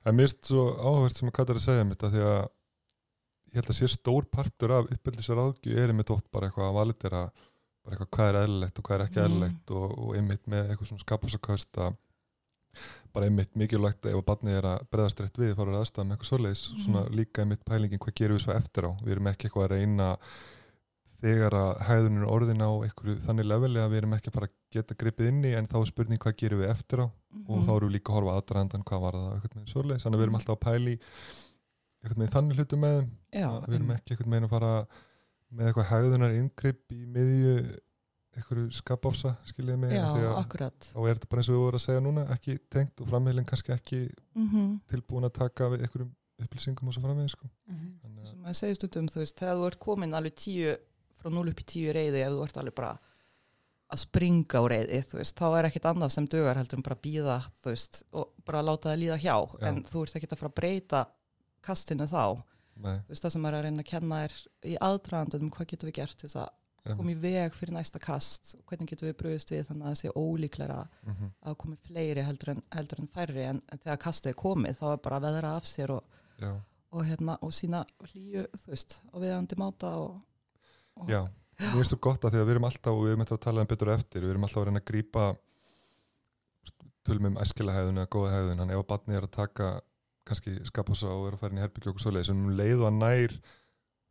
[0.07, 2.49] En mér finnst svo áhverð sem að Katar að segja mitt að því að
[3.49, 7.31] ég held að sé stór partur af uppeldisraðgju er einmitt oft bara eitthvað að validera
[7.85, 9.27] bara eitthvað hvað er eðlilegt og hvað er ekki Mm.
[9.29, 11.97] eðlilegt og, og einmitt með eitthvað svona skapasakaust að
[13.13, 16.17] bara einmitt mikilvægt ef að barnið er að breðast rétt við fara að aðstæða með
[16.17, 16.85] eitthvað svoleiðis Mhm.
[16.85, 19.73] svona líka einmitt pælingin hvað gerum við svo eftir á við erum ekki eitthvað að
[19.77, 20.09] reyna
[21.19, 24.47] þegar að hæðunum er orðin á einhverju þannig leveli að við erum ekki að fara
[24.47, 27.57] að geta gripið inn í en þá er spurning hvað gerum við eftir á og
[27.59, 27.65] Mhm.
[27.67, 30.21] þá erum við líka að horfa aðdraðandan hvað var það eitthvað með svoleiðis, þannig að
[30.21, 30.41] við erum Mhm.
[30.41, 30.95] alltaf að pæli
[32.05, 34.87] eitthvað með þannig hlutum með Já, við erum ekki eitthvað með að fara
[35.51, 37.79] með eitthvað hægðunar inngripp í miðju
[38.39, 40.89] eitthvað skapáfsa skiljiði mig já, að- akkurat.
[40.95, 43.45] og er þetta bara eins og við vorum að segja núna ekki tengt og framheilin
[43.49, 44.01] kannski ekki
[44.35, 47.49] mm tilbúin að taka við einhverjum upplýsingum og svo framvegis sko.
[47.69, 50.77] Þannig að- sem maður segir stundum, þú veist, þegar þú ert komin alveg tíu,
[51.19, 52.93] frá 0 upp í 10 reyði ef þú ert alveg bara
[53.91, 56.95] að springa á reyði, þú veist, þá er ekkit annað sem dugar heldur en bara
[57.03, 59.67] býða, þú veist og bara láta það líða hjá, Já.
[59.69, 61.01] en þú ert ekkit að fara að breyta
[61.65, 62.43] kastinu þá.
[62.79, 65.67] Nei, þú veist, það sem maður er að reyna að kenna er í aðdraðandunum, hvað
[65.73, 66.49] getum við gert til þess að
[66.97, 70.13] koma í veg fyrir næsta kast hvernig getum við bröðist við þannig að það sé
[70.15, 74.39] ólíklega mhm, að komi fleiri heldur en, heldur en færri en, en þegar kastið er
[74.43, 76.53] komið þá er bara að veðra af sér og, já,
[76.93, 80.17] og, hérna, og sína hlýju þú veist, og viðandi máta og,
[81.03, 81.23] og já.
[81.59, 83.45] Mér finnst þú gott að því að við erum alltaf og við erum eftir að
[83.49, 85.25] tala um betur eftir, við erum alltaf að reyna að grípa
[87.09, 89.71] tölum um æskilega hegðun eða góða hegðun, hann ef að barni er að taka
[90.29, 92.89] kannski skapasa og er að fara inn í herbyggja okkur svoleiðis, en um leið og
[92.91, 93.35] að nær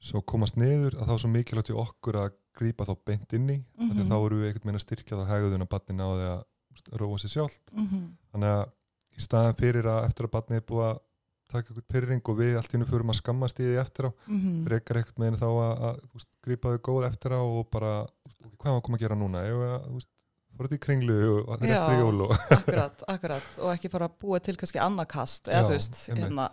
[0.10, 3.50] svo komast niður að þá er svo mikilvægt í okkur að grípa þá beint inn
[3.50, 4.08] í mm Mhm.
[4.10, 6.44] þá erum við einhvern veginn að styrkja það hegðun að barni náði að
[7.02, 8.02] róa sér sjálft Mhm.
[8.34, 8.66] þannig að
[9.18, 11.00] í staðan fyrir að eftir að barni er búið að
[11.48, 14.12] taka eitthvað pyrring og við allt í hennu fyrir að skammast í því eftir á
[14.28, 14.66] Mhm.
[14.68, 17.94] frekar eitthvað með þá að, að grípa þau góð eftir á og bara
[18.60, 19.42] hvað var að koma að gera núna
[20.58, 21.16] fór þetta í kringlu
[21.48, 21.86] og rétt Já.
[21.86, 25.68] fyrir jól og akkurat, akkurat og ekki fara að búa til kannski annað kast eða
[25.70, 26.48] þú veist, hérna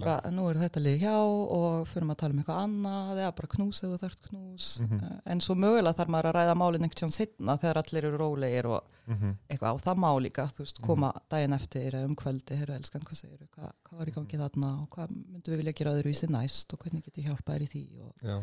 [0.00, 3.32] bara, nú er þetta lið hjá og fyrir maður að tala um eitthvað annað eða
[3.36, 4.66] bara knús ef þú þarft knús.
[4.80, 5.00] Mhm.
[5.04, 8.18] Eh, en svo mögulega þarf maður að ræða málinn einhvern tján setna þegar allir eru
[8.22, 10.86] rólegir og mm eitthvað og það má líka, þú veist, Mhm.
[10.86, 14.36] koma daginn eftir eða um kvöldi, heyrðu elskan, hvað segir hvað, hvað var í gangi
[14.40, 17.26] þarna og hvað myndum við vilja gera öðru í sig næst og hvernig get ég
[17.28, 17.84] hjálpa þér í því?
[18.00, 18.42] Og, Já,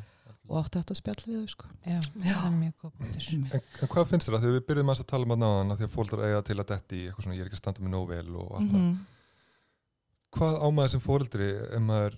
[0.50, 1.66] og átti þetta spjall við þau sko.
[1.86, 5.08] Já, það er mjög góð en, en hvað finnst þér að því við aðeins að
[5.08, 6.20] tala um að náðan að því að fólk er
[10.38, 12.18] hvað á maður sem fóreldri ef maður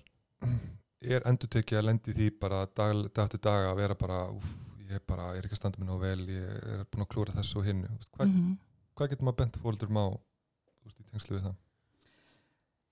[1.05, 4.47] er endur tekið að lendi því bara dag, dag til dag að vera bara úf,
[4.89, 7.55] ég bara, er ekki að standa mig nóg vel ég er búin að klúra þessu
[7.61, 8.55] og hinnu hvað, Mhm.
[8.95, 11.55] hvað getur maður bent fóreldrum á þú veist, í tengslu við það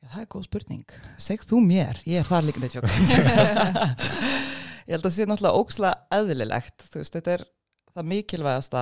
[0.04, 0.90] Já, það er góð spurning.
[1.16, 2.28] Segð þú mér, ég er
[2.60, 2.84] með tjók.
[4.84, 6.84] ég held að það sé náttúrulega ókslega eðlilegt.
[6.92, 7.44] Þú veist, þetta er
[7.96, 8.82] það mikilvægasta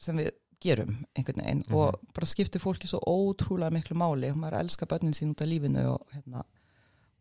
[0.00, 0.30] sem við
[0.62, 1.74] gerum einhvern veginn Mhm.
[1.76, 4.32] og bara skiptir fólki svo ótrúlega miklu máli.
[4.34, 6.42] Maður elskar börnin sín út af lífinu og hérna,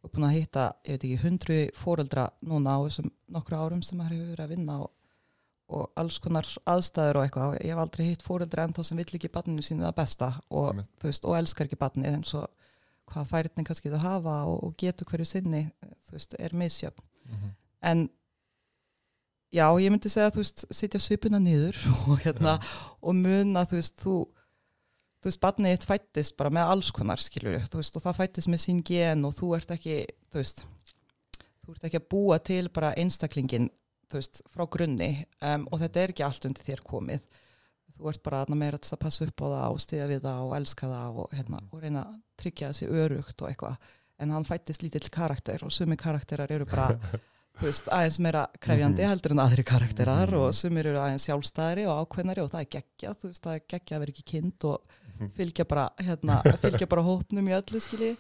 [0.04, 3.98] og búin að hitta, ég veit ekki, hundru fóreldra núna á þessum nokkru árum sem
[4.00, 4.90] maður hefur verið að vinna og,
[5.70, 7.60] og alls konar aðstæður og eitthvað.
[7.62, 11.04] Ég hef aldrei hitt fóreldra ennþá sem vill ekki barninu sínu það besta og, þú
[11.12, 12.48] veist, og elskar ekki barnið en svo
[13.12, 15.72] hvað færitni kannski þau hafa og, og getur hverju sinni,
[16.08, 17.02] þú veist, er misjöfn.
[17.26, 17.52] mm -hmm.
[17.84, 18.10] En
[19.52, 22.58] já, ég myndi segja að þú veist, sitja svipuna niður og hérna,
[23.02, 24.16] og muna, þú veist, þú
[25.22, 28.50] þú veist, barnið þitt fættist bara með alls konar, skilur þú veist, og það fættist
[28.50, 30.66] með sín gen og þú ert ekki, þú veist
[31.62, 33.70] þú ert ekki að búa til bara einstaklingin
[34.12, 35.12] þú veist, frá grunni
[35.46, 37.24] um, og þetta er ekki allt undir þér komið.
[37.92, 40.54] Þú ert bara að meira að passa upp á það og stiða við það og
[40.58, 43.90] elska það og, hérna, og reyna að tryggja þessi örugt og eitthvað.
[44.22, 46.96] En hann fættist lítill karakter og sumi karakterar eru bara
[47.60, 49.10] þú veist, aðeins meira krefjandi Mhm.
[49.12, 50.40] heldur en aðri karakterar Mhm.
[50.42, 53.62] og sumir eru aðeins sjálfstæðari og ákveðnari og það er geggja, þú veist, það er
[53.68, 54.82] geggja að vera ekki kind og
[55.20, 55.32] Mhm.
[55.36, 58.18] fylgja bara, hérna, fylgja bara hópnum í öllu skilji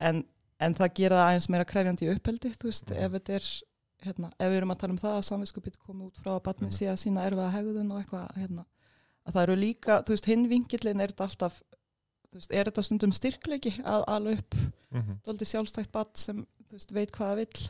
[0.00, 0.24] en,
[0.60, 2.98] en það gera það aðeins meira krefjandi í uppeldi þú veist, Mhm.
[3.04, 3.62] ef þetta er
[4.04, 6.72] hérna, ef við erum að tala um það að samvinskupið komið út frá að batnið
[6.72, 8.64] sé að sína erfiða hegðun og eitthvað hérna,
[9.26, 11.62] að það eru líka, þú veist, hinn vingillin er þetta alltaf
[12.30, 14.54] þú veist, er þetta stundum styrkleiki að alveg upp
[14.92, 15.20] Mhm.
[15.24, 17.68] dóldi sjálfstætt bat sem þú veist, veit hvað það vill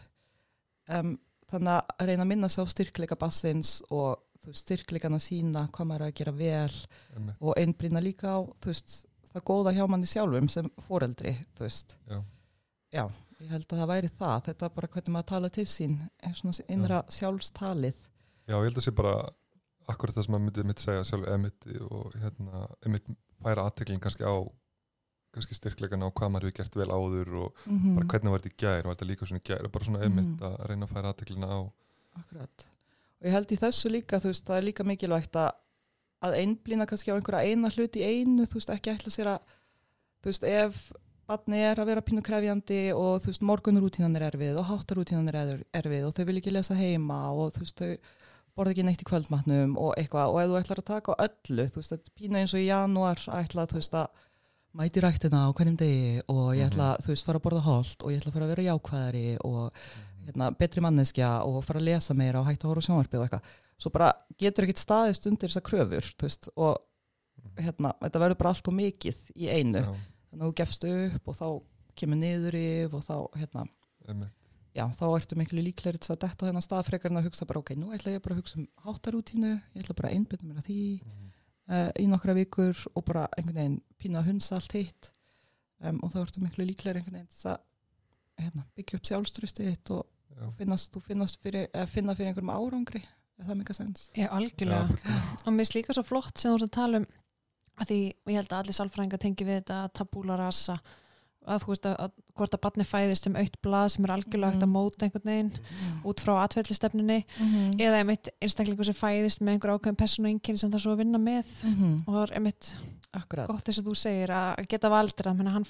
[0.94, 1.12] um,
[1.48, 5.66] þannig að reyna að minna sig á styrkleika bassins og þú veist, styrkleikan að sína
[5.74, 6.74] hvað maður að gera vel
[7.16, 7.38] Einmitt.
[7.40, 8.98] og einblýna líka á veist,
[9.32, 12.20] það góða hjá manni sjálfum sem foreldri Já.
[12.92, 13.04] já,
[13.42, 15.98] ég held að það væri það þetta er bara hvernig maður tala til sín
[16.68, 18.06] innra sjálfstalið
[18.48, 19.16] Já, ég held að sé bara
[19.88, 23.10] akkurat það sem maður myndi mitt segja sjálf emitti og hérna, emitt
[23.42, 24.36] færa aðteklin kannski á
[25.38, 28.52] kannski styrklegan á hvað maður hefur gert vel áður og mm bara hvernig var þetta
[28.54, 30.36] í gær, var þetta líka svona í gær bara svona Mhm.
[30.42, 31.60] að reyna að færa aðteklina á
[32.18, 32.66] Akkurat.
[33.20, 35.52] Og ég held í þessu líka, þú veist, það er líka mikilvægt að,
[36.22, 39.40] að einblýna kannski á einhverja eina hlut í einu, þú veist, ekki ætla sér að,
[40.22, 40.92] þú veist, ef
[41.28, 45.36] barni er að vera pínu krefjandi og þú veist, morgunrútínan er erfið og háttarútínan er
[45.42, 47.98] er- erfið og þau vil ekki lesa heima og þú veist, þau
[48.56, 51.68] borða ekki neitt í kvöldmatnum og eitthvað og ef þú ætlar að taka á öllu,
[51.70, 54.08] þú veist, þetta er pínu eins og í janúar ætla, þú veist, að
[54.78, 58.12] mæti ræktina á hverjum degi og ég ætla, þú veist, fara að borða holt og
[58.12, 59.80] ég ætla að fara að vera jákvæðari og
[60.28, 63.26] hérna, betri manneskja og fara að lesa meira og hægt að horfa á sjónvarpið og
[63.26, 63.56] eitthvað.
[63.78, 66.78] Svo bara getur ekkert staðist undir þessar kröfur veist, og
[67.58, 69.82] hérna, þetta verður bara allt og mikið í einu.
[69.82, 69.92] Já,
[70.30, 71.46] þannig að þú gefst upp og þá
[71.98, 73.64] kemur niður yf og þá hérna,
[74.78, 77.62] já, þá ertu miklu líklegri til að detta þennan stað frekar en að hugsa bara
[77.62, 80.62] ok, nú ætla ég bara að hugsa um háttarútínu ég ætla bara að einbyrna mér
[80.62, 80.82] að því
[81.70, 85.12] uh, í nokkra vikur og bara einhvern veginn pína að hunsa allt hitt.
[85.78, 87.60] Um, og þá ertu miklu líklegri einhvern veginn til að
[88.38, 90.06] hérna, byggja upp sjálfströstið þitt og
[90.38, 94.28] Já, finnast, þú finnast fyrir, eða finna fyrir einhverjum árangri ef það mikið sens Já,
[94.36, 94.98] algjörlega.
[95.02, 97.06] Já, og mér finnst líka svo flott sem þú ert að tala um
[97.78, 100.76] að því, og ég held að allir sálfræðingar tengi við þetta tabúla rasa
[101.46, 104.50] að þú veist að, að hvort að barni fæðist um aukt blað sem er algjörlega
[104.52, 104.72] hægt að Mhm.
[104.76, 105.52] móta einhvern veginn
[106.04, 107.78] út frá atfellistefnunni -hmm.
[107.80, 111.18] eða einmitt einstaklingu sem fæðist með einhver ákveðin persónu einkenni sem það svo að vinna
[111.18, 111.46] með.
[112.06, 112.74] Og það er einmitt
[113.12, 113.46] Akkurat.
[113.48, 115.66] gott þess að þú segir að geta valdir að hann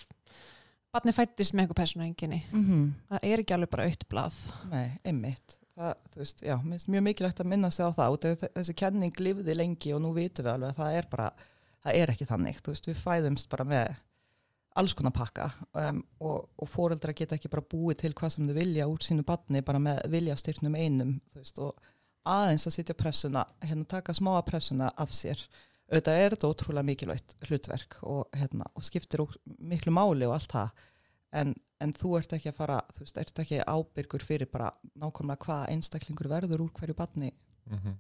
[0.93, 2.93] barni fættist með einhver persónu einkenni -hmm.
[3.11, 4.35] það er ekki alveg bara aukt blað.
[4.71, 5.59] Nei, einmitt.
[5.79, 6.57] Það, þú veist, já,
[6.89, 10.13] mjög mikilvægt að minna sig á það og þe- þessi kenning lifði lengi og nú
[10.13, 11.33] vitum við alveg að það er bara
[11.85, 13.97] það er ekki þannig, þú veist, við fæðumst bara með
[14.79, 18.55] alls konar pakka um, og, og fóreldra geta ekki bara búið til hvað sem þau
[18.59, 21.75] vilja úr sínu badni bara með viljastyrnum einum veist, og
[22.29, 25.41] aðeins að sitja pressuna hérna taka smáa pressuna af sér.
[25.89, 29.23] Auðvitað er þetta ótrúlega mikilvægt hlutverk og, hérna, og skiptir
[29.59, 30.83] miklu máli og allt það.
[31.41, 34.69] En, en þú ert ekki að fara þú veist, ert ekki ábyrgur fyrir bara
[35.01, 37.33] nákvæmlega hvað einstaklingur verður úr hverju badni
[37.69, 37.97] Mhm.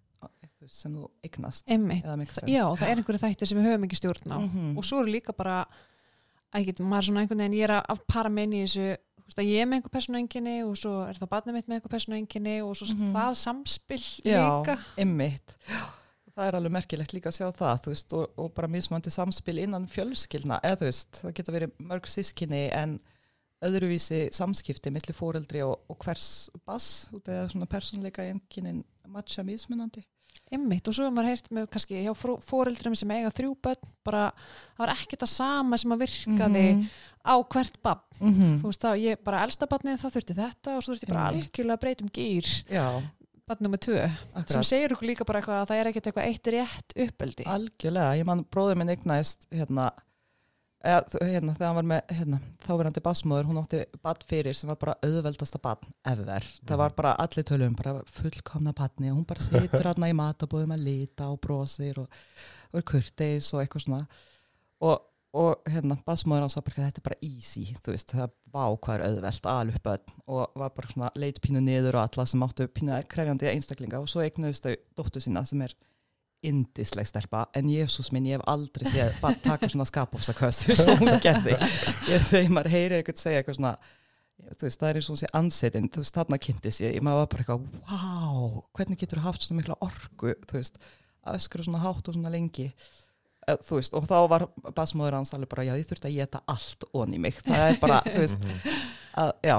[0.60, 1.68] veist, sem þú eignast
[2.50, 4.38] já, það er einhverju þættir sem við höfum ekki stjórn á.
[4.40, 4.70] Mhm.
[4.80, 5.58] og svo eru líka bara
[6.52, 9.38] get, maður svona einhvern veginn, ég er að- para mig inn í þessu, þú veist
[9.38, 11.94] að ég er með einhver persónu einkenni og svo er það barnið mitt með einhver
[11.96, 13.12] persónu einkenni og svo Mhm.
[13.12, 14.78] það samspil Já, líka.
[14.96, 15.56] einmitt.
[16.38, 19.58] Það er alveg merkilegt líka að sjá það þú veist, og, og bara mismandi samspil
[19.58, 23.00] innan fjölskyldna eða þú veist, það geta verið mörg sískinni en
[23.64, 30.04] öðruvísi samskipti millir fóreldri og, og hvers bass út eða svona persónleika einkennin matcha mismunandi
[30.52, 34.32] einmitt og svo er maður heyrt með kannski hjá foreldrum sem eiga þrjú börn bara,
[34.76, 36.88] það var ekkert að sama sem að virkaði Mhm.
[37.28, 38.58] á hvert bann Mhm.
[38.62, 41.28] þú veist þá, ég bara elsta barnið það þurfti þetta og svo þurfti ég bara
[41.32, 43.02] algjörlega að breyta um gýr Já,
[43.48, 46.26] barn nummer tvö, sem akkurat segir okkur líka bara eitthvað að það er ekkert eitthvað
[46.28, 47.44] eitt rétt uppeldi.
[47.46, 49.90] Algjörlega, ég man bróður minn eignaðist hérna,
[50.88, 54.78] eða, hérna þegar hann var með hérna, þáverandi basmóður, hún átti bad fyrir sem var
[54.80, 56.48] bara auðveldasta bad ever.
[56.68, 60.74] Það var bara allir tölum, bara fullkomna badni og hún bara situr hérna í matabóðum
[60.76, 62.24] að lita og brosir og,
[62.72, 64.02] og er kurteis og eitthvað svona.
[64.88, 64.96] Og,
[65.38, 68.94] og hérna basmóður hans var bara þetta er bara easy, þú veist, það vá hvað
[68.96, 72.68] er auðveld, alveg börn og var bara svona leit pínu niður og alla sem áttu
[72.72, 74.00] pínu krefjandi einstaklinga.
[74.00, 75.76] Og svo eignuðist þau dóttu sína sem er
[76.42, 81.16] indisleg stelpa en Jésús minn, ég hef aldrei séð bara taka svona skapofsaköst svo hún
[81.24, 81.56] gerði.
[82.06, 83.72] Þegar maður heyrir eitthvað segja eitthvað svona
[84.62, 87.30] veist, það er eins og hún sé ansettin þú veist, þarna kynntis ég, maður var
[87.32, 90.78] bara eitthvað wow, hvernig getur þú haft svona mikla orku þú veist,
[91.26, 92.68] að öskra svona hátt og svona lengi?
[93.48, 94.46] Eh, þú veist, og þá var
[94.78, 97.98] basmóður hans alveg bara, já, ég þurfti að geta allt onni mig, það er bara,
[98.06, 98.78] þú veist Mhm.
[99.24, 99.56] að, já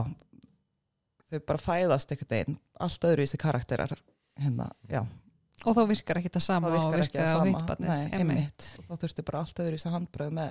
[1.30, 3.92] þau bara fæðast einhvern veginn, allt öðru í þessi karakterar
[4.40, 5.04] hérna, já,
[5.66, 7.60] og þá virkar ekki það sama það og virkar ekki virkar að á sama.
[7.80, 10.50] Nei, einmitt, þá þurfti bara allt öðru í þessi handbröð með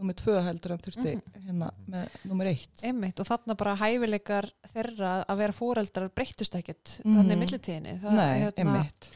[0.00, 1.22] nummer tvö heldur en þurfti Mhm.
[1.44, 2.78] hérna með nummer eitt.
[2.86, 7.16] Einmitt, og þarna bara hæfileikar þeirra að vera fóreldrar breyttust ekkert Mhm.
[7.18, 7.98] þannig millitíðinni.
[8.00, 9.08] Það, Nei, hérna, einmitt.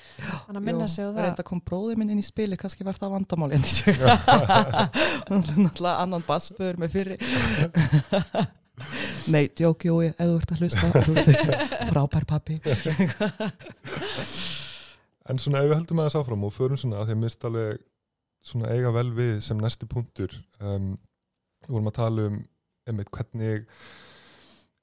[0.48, 1.22] hann að minna sig á það.
[1.22, 3.54] reynda kom bróðið minn inn í spili, kannski var það vandamáli
[5.30, 7.16] náttúrulega annan bassför með fyrri.
[9.30, 10.90] Nei, djók, jói, ef þú ert að hlusta
[11.92, 12.58] frábær pappi
[15.30, 17.84] En svona ef við höldum aðeins áfram og förum svona að því að mist alveg
[18.44, 20.90] svona eiga vel við sem næsti punktur um,
[21.68, 22.42] vorum að tala um
[22.84, 23.64] einmitt hvernig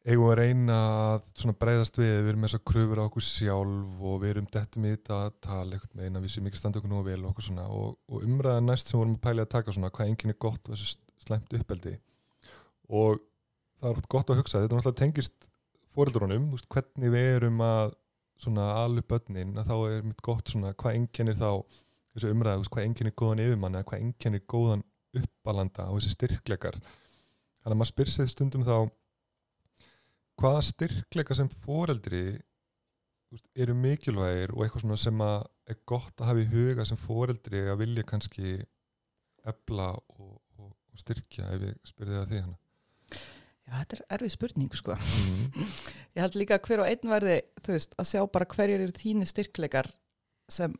[0.01, 0.77] eigum að reyna
[1.13, 4.47] að svona breyðast við við erum þess að kröfur á okkur sjálf og við erum
[4.55, 7.19] dettum í þetta að tala eitthvað með eina við sem ekki standa okkur nú vel
[7.19, 7.67] og okkur svona.
[7.69, 10.63] Og, og umræða næst sem vorum að pæli að taka svona hvað enginn er gott
[10.65, 11.93] og þessu slæmt uppeldi.
[12.89, 13.21] Og
[13.77, 15.49] það er oft gott að hugsa þetta er náttúrulega tengist
[15.93, 17.93] fóreldrunum hvernig við erum að
[18.41, 21.49] svona alveg börnin að þá er mitt gott svona hvað enginnir þá
[22.15, 24.85] þessu umræðu, hvað enginnir góðan yfirmann eða hvað enginnir góðan
[25.21, 26.79] uppalanda og þessi styrkleikar.
[27.61, 28.75] Þannig að maður spyr sig stundum þá
[30.41, 32.23] hvaða styrkleika sem foreldri
[33.55, 37.61] eru mikilvægir og eitthvað svona sem að er gott að hafa í huga sem foreldri
[37.71, 38.57] að vilja kannski
[39.47, 42.57] ebla og, og, og styrkja ef ég spyrði það því hana
[43.67, 45.65] Já, þetta er erfið spurning sko mm.
[46.15, 49.27] Ég held líka hver og einn verði þú veist, að sjá bara hverjir eru þínu
[49.29, 49.91] styrkleikar
[50.51, 50.73] sem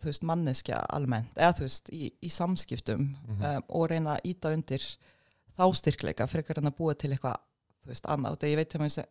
[0.00, 3.44] þú veist, manneskja almennt, eða þú veist, í, í samskiptum Mhm.
[3.44, 4.82] um, og reyna að íta undir
[5.54, 7.36] þá styrkleika frekar en að búa til eitthvað,
[7.84, 9.06] þú veist, annað þegar ég veit að maður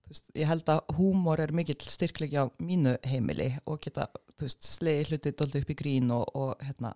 [0.00, 4.06] þú veist, ég held að húmor er mikill styrkleiki á mínu heimili og geta,
[4.38, 6.94] þú veist, slegið hluti doldi upp í grín og, og hérna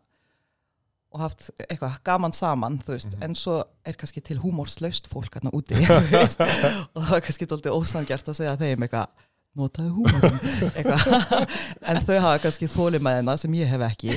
[1.15, 3.23] og haft eitthvað gaman saman veist, Mhm.
[3.29, 5.75] en svo er kannski til húmorslaust fólk hérna úti
[6.11, 9.07] veist, og það er kannski doldið ósangjart að segja þeim eitthvað
[9.55, 10.03] notaðu
[10.75, 11.05] eitthvað,
[11.93, 14.17] en þau hafa kannski þólimaðina sem ég hef ekki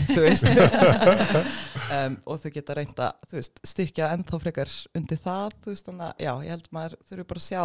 [1.93, 3.11] um, og þau geta reynda,
[3.61, 7.47] styrkja ennþá frekar undir það, veist, þannig að já, ég held maður þurfi bara að
[7.51, 7.63] sjá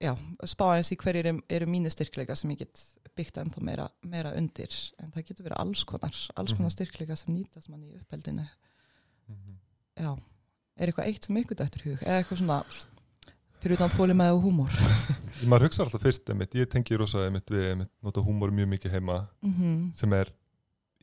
[0.00, 2.80] já, spá eins í hverjir eru, eru mínu styrkleika sem ég get
[3.16, 6.74] byggt ennþá meira, meira undir, en það getur verið alls konar, alls konar Mhm.
[6.76, 8.48] styrkleika sem nýtast mann í uppeldinu,
[9.28, 9.58] Mhm.
[9.96, 10.18] já.
[10.76, 12.64] Er eitthvað eitt sem ykkur dættur hug, eða eitthvað svona
[13.62, 14.70] fyrir utan þólimaði og húmor?
[15.48, 18.90] Maður hugsa alltaf fyrst einmitt, ég tengi rosa einmitt við einmitt, nota húmor mjög mikið
[18.90, 20.28] heima mm sem er,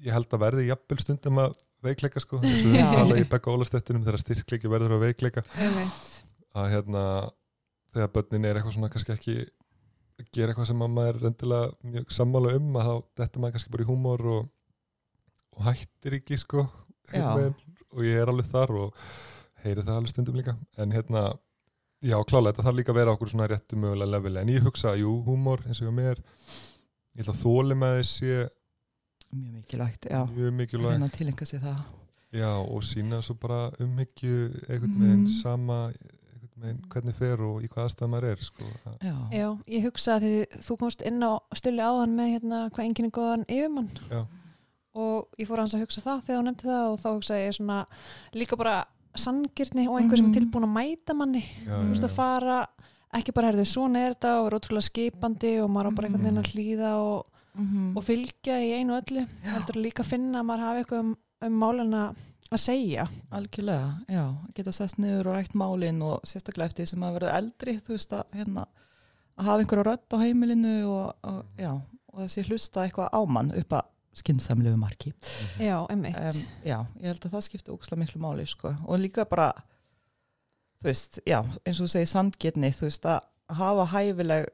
[0.04, 2.40] ég held að verði jafnvel stundum að veikleika sko.
[2.40, 5.44] Þess að við tala í Begga Ólastettinum þegar styrkleiki verður að veikleika.
[5.56, 6.08] Einmitt.
[6.54, 7.32] að hérna
[7.94, 9.36] þegar börnin er eitthvað svona kannski ekki
[10.22, 13.56] að gera eitthvað sem að maður er endilega mjög sammála um að þá þetta maður
[13.58, 14.50] kannski bara í húmor og,
[15.58, 16.66] og hættir ekki sko
[17.92, 19.00] og ég er alveg þar og
[19.64, 20.54] heyri það alveg stundum líka.
[20.78, 21.24] En hérna,
[22.02, 24.94] já klálega þetta þarf líka að vera okkur svona réttu mögulega leveli en ég hugsa,
[24.98, 26.22] jú, húmor eins og hjá mér.
[27.18, 28.32] Ég ætla að þóli með þessi
[29.32, 30.96] mjög mikilvægt, já, mjög mikilvægt.
[30.96, 31.82] Reyna að tilenga sér það.
[32.32, 34.38] Já, og sína svo bara umhyggju
[34.70, 35.36] einhvern veginn Mhm.
[35.42, 35.78] sama
[36.66, 38.68] veginn hvernig fer og í hvað aðstæð maður er sko.
[39.02, 42.86] já, Já, ég hugsa að því þú komst inn á stulli áðan með hérna hvað
[42.88, 43.90] enginn er góðan yfirmann?
[44.12, 44.22] Já.
[45.02, 47.56] og ég fór hans að hugsa það þegar þú nefndi það og þá hugsa ég
[47.56, 47.80] svona
[48.36, 48.76] líka bara
[49.16, 51.42] sangirni og einhver sem er tilbúin að mæta manni.
[51.66, 52.58] Já, þú veist að fara
[53.12, 56.24] ekki bara herðu svona er þetta og er ótrúlega skipandi og maður á bara einhvern
[56.28, 57.26] veginn að hlýða og,
[57.60, 61.10] mm og fylgja í einu öllu heldur líka að finna að maður hafi eitthvað um,
[61.44, 62.04] um málina
[62.52, 63.08] að segja.
[63.32, 64.24] Algjörlega, já,
[64.58, 68.16] geta sest niður og rætt málin og sérstaklega eftir sem að verða eldri, þú veist
[68.18, 68.68] að hérna
[69.40, 71.72] að hafa einhverja rödd á heimilinu og, og já,
[72.12, 73.90] og þessi hlusta eitthvað á mann upp að
[74.22, 75.14] skynnsamlegu marki.
[75.62, 76.18] Já, einmitt.
[76.20, 78.74] Um, já, ég held að það skipti óksla miklu máli sko.
[78.84, 79.54] og líka bara
[80.82, 84.50] þú veist, já, eins og þú segir sandgetni, þú veist, að hafa hæfileg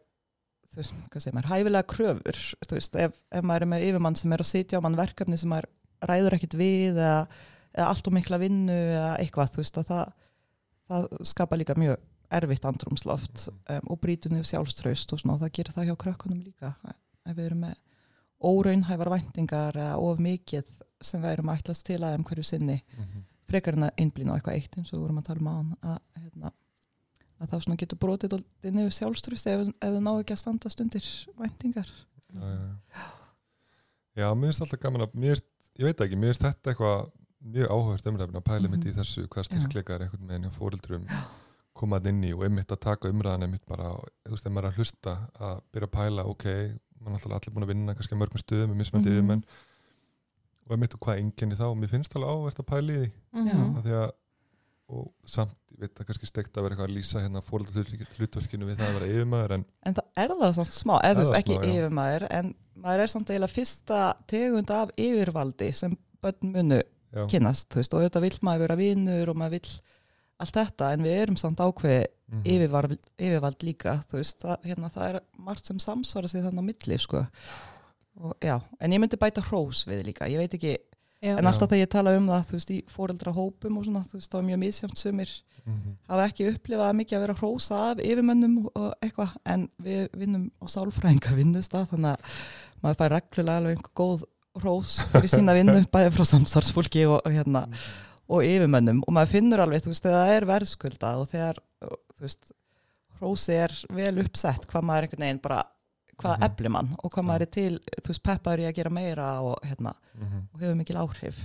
[0.67, 4.19] þú veist, hvað segir maður, hæfilega kröfur, þú veist, ef, ef maður er með yfirmann
[4.19, 5.71] sem er að sitja á mann verkefni sem maður
[6.05, 7.27] ræður ekkit við eða,
[7.77, 10.13] eða allt og mikla vinnu eða eitthvað, þú veist, að það
[10.87, 11.97] það skapa líka mjög
[12.37, 16.73] erfitt andrumsloft um, og brítunni sjálfströst og svona, og það gerir það hjá krökkunum líka
[17.27, 17.75] ef við erum með
[18.47, 20.69] óraunhæfar væntingar eða of mikið
[21.01, 23.23] sem við erum að ætlast til að þeim hverju sinni Mhm.
[23.47, 25.69] frekar en að einblýna á eitthvað eitt eins og við vorum að tala um án
[25.81, 26.51] að, hérna,
[27.39, 31.07] að það svona getur brotið niður sjálfströst ef, ef þau ná ekki að standast undir
[31.39, 33.05] væntingar já, já, já.
[34.15, 35.39] já, mér finnst alltaf gaman að mér
[35.79, 37.11] ég veit ekki, mér finnst þetta eitthvað
[37.43, 38.97] mjög áhugast umræfin að pæla mitt í Mhm.
[39.00, 41.06] þessu hvað styrkleikar einhvern veginn hjá fóreldrum
[41.78, 43.91] komað inn í og einmitt að taka umræðan einmitt bara,
[44.26, 46.45] þú veist, ef maður er að hlusta að byrja að pæla, ok,
[47.00, 49.17] mann er allir búin að vinna kannski á mörgum stöðum með mismöndi Mhm.
[49.17, 49.43] yfirmenn
[50.67, 53.12] og einmitt og hvað enginni þá, mér finnst alveg áhugast að pæla í því.
[53.47, 53.78] Já.
[53.78, 54.12] af því að
[54.89, 57.84] og samt, ég veit það kannski steikt að vera eitthvað að lýsa hérna fóröldar
[58.17, 61.26] hlutverkinu við það að vera yfirmaður en En það er það samt smá, eða þú
[61.28, 61.67] veist ekki já.
[61.67, 66.82] yfirmaður, en maður er samt eiginlega fyrsta tegund af yfirvaldi sem börn munu
[67.72, 69.78] þú veist, og auðvitað vill maður vera vinnur og maður vill
[70.38, 74.91] allt þetta, en við erum samt ákveði mhm, yfirvald, yfirvald líka, þú veist, það, hérna,
[74.93, 77.24] það er margt sem samsvara sig þannig á milli, sko.
[78.17, 80.76] Og, en ég myndi bæta hrós við líka, ég veit ekki,
[81.22, 81.34] Já.
[81.34, 84.20] en alltaf þegar ég tala um það, þú veist, í fóreldra hópum og svona, þú
[84.20, 88.02] veist, það var mjög misjamt sumir mhm, hafa ekki upplifað mikið að vera hrósa af
[88.06, 92.41] yfirmönnum og eitthvað en við vinnum á sálfræðinga vinnustaf þannig að
[92.84, 94.26] maður fær reglulega alveg einhver góð
[94.63, 97.65] hrós fyrir sína vinnu bæði frá samstarfsfólki og, og, hérna,
[98.30, 99.02] og yfirmönnum.
[99.08, 101.62] Og maður finnur alveg, þú veist, það er verðskulda og þegar,
[102.17, 102.52] þú veist
[103.20, 105.63] hrósi er vel uppsett hvað maður einhvern veginn bara,
[106.17, 106.43] hvað Mhm.
[106.50, 109.56] eflir mann og hvað maður er til, þú veist, peppaður í að gera meira og
[109.65, 111.41] hérna, mhm, og hefur mikil áhrif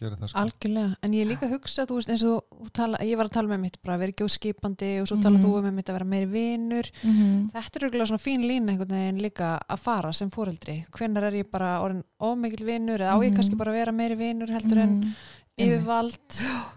[0.00, 0.38] gera það sko.
[0.42, 3.32] Algjörlega, en ég líka hugsa þú veist eins og þú, þú tala, ég var að
[3.36, 5.22] tala með mitt bara að vera ekki óskipandi og svo Mhm.
[5.22, 6.90] tala þú um mitt að vera meiri vinur.
[7.04, 7.50] Mm -hmm.
[7.52, 11.32] þetta er auðvitað svona fín lína einhvern veginn líka að fara sem fóreldri hvenær er
[11.44, 13.36] ég bara orðin ómikil vinur eða á ég Mhm.
[13.36, 15.14] kannski bara að vera meiri vinur heldur en
[15.58, 16.18] yfirvald?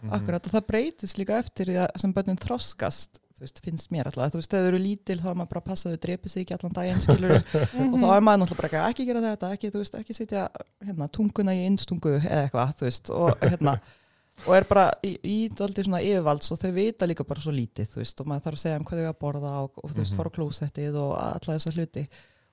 [0.04, 4.10] Mhm, Akkurat og það breytist líka eftir því að sem börnin þroskast veist, finnst mér
[4.10, 6.04] alltaf, þú veist, þegar þau eru lítil þá er maður bara að passa að þau
[6.08, 7.36] drepi sig ekki allan daginn skilur
[7.94, 10.46] og þá er maður náttúrulega bara ekki að gera þetta ekki, þú veist, ekki sitja
[10.88, 13.78] hérna, tunguna í innstungu eða eitthvað, þú veist og hérna,
[14.48, 17.92] og er bara í, í daldið svona yfirvalds og þau vita líka bara svo lítið,
[17.94, 20.00] þú veist, og maður þarf að segja um hvað þau að borða og, og þú
[20.02, 20.18] veist, Mhm.
[20.18, 22.06] fara á klósettið og alla þessa hluti.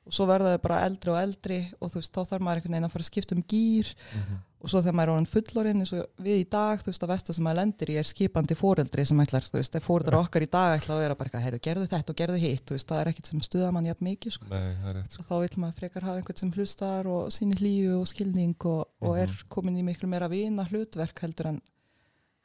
[0.09, 2.75] Og svo verða þau bara eldri og eldri og þú veist, þá þarf maður einhvern
[2.77, 5.81] veginn að fara að skipta um gýr mhm, og svo þegar maður er orðin fullorinn
[5.81, 8.57] eins og við í dag, þú veist, að vesta sem maður lendir í er skipandi
[8.59, 11.45] fóreldri sem ætlar, þú veist, ef fóreldra okkar í dag ætla að vera bara eitthvað,
[11.47, 14.05] heyrðu, gerðu þetta og gerðu hitt, þú veist, það er ekkit sem stuða mann jafn
[14.11, 14.45] mikið, sko.
[14.51, 17.33] nei, það er rétt sko Og þá vil maður frekar hafa einhvern sem hlustar og
[17.33, 19.49] sýnir lífu og skilning og, og er Mhm.
[19.49, 21.61] komin í miklu meira vina hlutverk heldur en,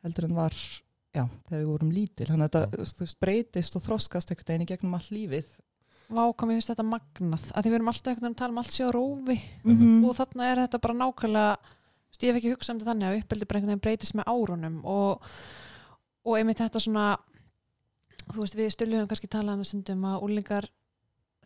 [0.03, 0.51] heldur en var,
[1.15, 2.27] já, þegar við vorum lítil.
[2.31, 5.45] Þannig að þetta, þú veist, breytist og þroskast einhvern veginn í gegnum allt lífið.
[6.05, 8.53] Vá, hvað mér finnst þetta magnað að því við erum alltaf einhvern veginn að tala
[8.53, 10.05] um allt sé á rófi Mhm.
[10.05, 11.57] og þarna er þetta bara nákvæmlega
[12.23, 14.77] ég hef ekki hugsað um þetta þannig að uppeldi bara einhvern veginn breytist með árunum
[14.85, 15.21] og,
[16.25, 17.17] og einmitt þetta svona
[18.31, 20.69] þú veist, við stulluðum kannski talað um það stundum að úlingar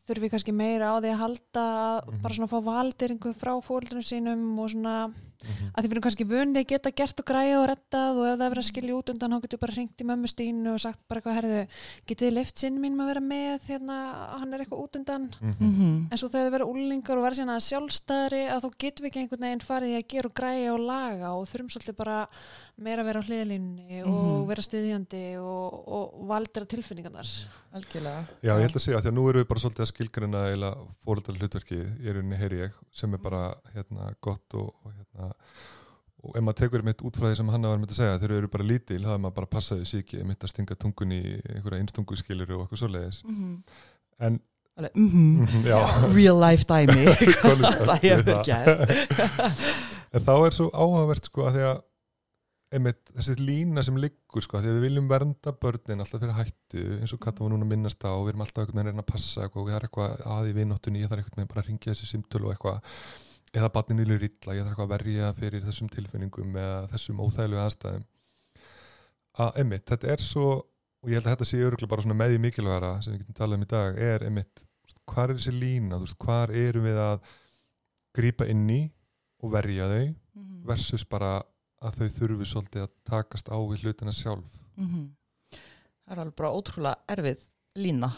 [0.09, 1.65] þurfi kannski meira á því að halda
[2.09, 2.21] Mhm.
[2.23, 4.95] bara svona að fá valdýringu frá fóreldrunum sínum og svona
[5.39, 8.25] Mhm, að því við erum kannski vunni að geta gert og græja og rettað og
[8.27, 10.73] ef það er verið að skilja út undan þá getur bara hringt í mömmu Stínu
[10.73, 11.61] og sagt bara eitthvað herðu,
[12.09, 13.97] getið þið lift sinn mín að vera með hérna,
[14.41, 15.29] hann er eitthvað út undan?
[15.39, 18.69] Mhm, Mm en svo þegar þið verða úlingar og verða síðan að sjálfstæðri að þá
[18.83, 21.69] getum við ekki einhvern veginn farið í að gera og græja og laga og þurfum
[21.71, 22.17] svolítið bara
[22.79, 24.47] meira að vera á hliðlínni og Mhm.
[24.49, 27.29] vera stiðjandi og, og valdira tilfinningarnar.
[27.73, 28.25] Algjörlega.
[28.43, 30.71] Já, ég held að segja, því að nú erum við bara svolítið að skilgrina eða
[31.05, 35.28] fóreldar hlutverki, er unni heyri ég, sem er bara hérna gott og hérna
[36.19, 38.33] og ef maður tekur mitt út frá því sem hann var myndi að segja, þau
[38.37, 41.15] eru bara lítil, þá er maður bara að passa sig ekki, mitt að stinga tungun
[41.15, 41.21] í
[41.53, 43.23] einhverja einstungu skilir og eitthvað svoleiðis.
[43.27, 43.61] Mm
[44.19, 44.39] En,
[44.75, 45.43] Alveg, mhm.
[45.43, 45.77] mhm, já,
[46.17, 47.05] Real life dæmi.
[47.87, 48.41] Það hefur það.
[48.49, 49.45] gæst.
[50.15, 51.79] en þá er svo áhugavert sko að því að
[52.75, 56.35] einmitt, þessi lína sem liggur sko, að því að við viljum vernda börnin alltaf fyrir
[56.37, 58.91] hættu, eins og Katta var núna að minnast á og við erum alltaf einhvern veginn
[58.91, 61.39] að reyna að passa eitthvað, og það er eitthvað að í vináttunni, ég þarf einhvern
[61.39, 62.93] veginn bara að ringja þessi simtölu og eitthvað
[63.55, 67.61] eða barninu vilja illa, ég þarf eitthvað að verja fyrir þessum tilfinningum eða þessum óþægilegu
[67.63, 68.05] aðstæðum
[69.39, 70.47] að einmitt, þetta er svo
[70.99, 73.37] og ég held að þetta sé örgulega bara svona með í mikilvægara sem við getum
[73.39, 74.65] talað um í dag, er einmitt
[75.09, 77.29] hvað er þessi lína, hvað erum við að
[78.19, 78.81] grípa inn í
[79.43, 80.63] og verja þau Mhm.
[80.67, 81.41] versus bara
[81.81, 85.09] að þau þurfi svolítið að takast á við hlutina sjálf Mhm.
[86.07, 87.39] Það er alveg bara ótrúlega erfið
[87.75, 88.11] lína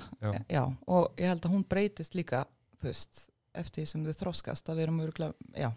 [0.49, 0.65] Já.
[0.87, 2.45] og ég held að hún breytist líka
[2.79, 5.71] þú veist, eftir því sem þau þroskast að við erum örgulega, já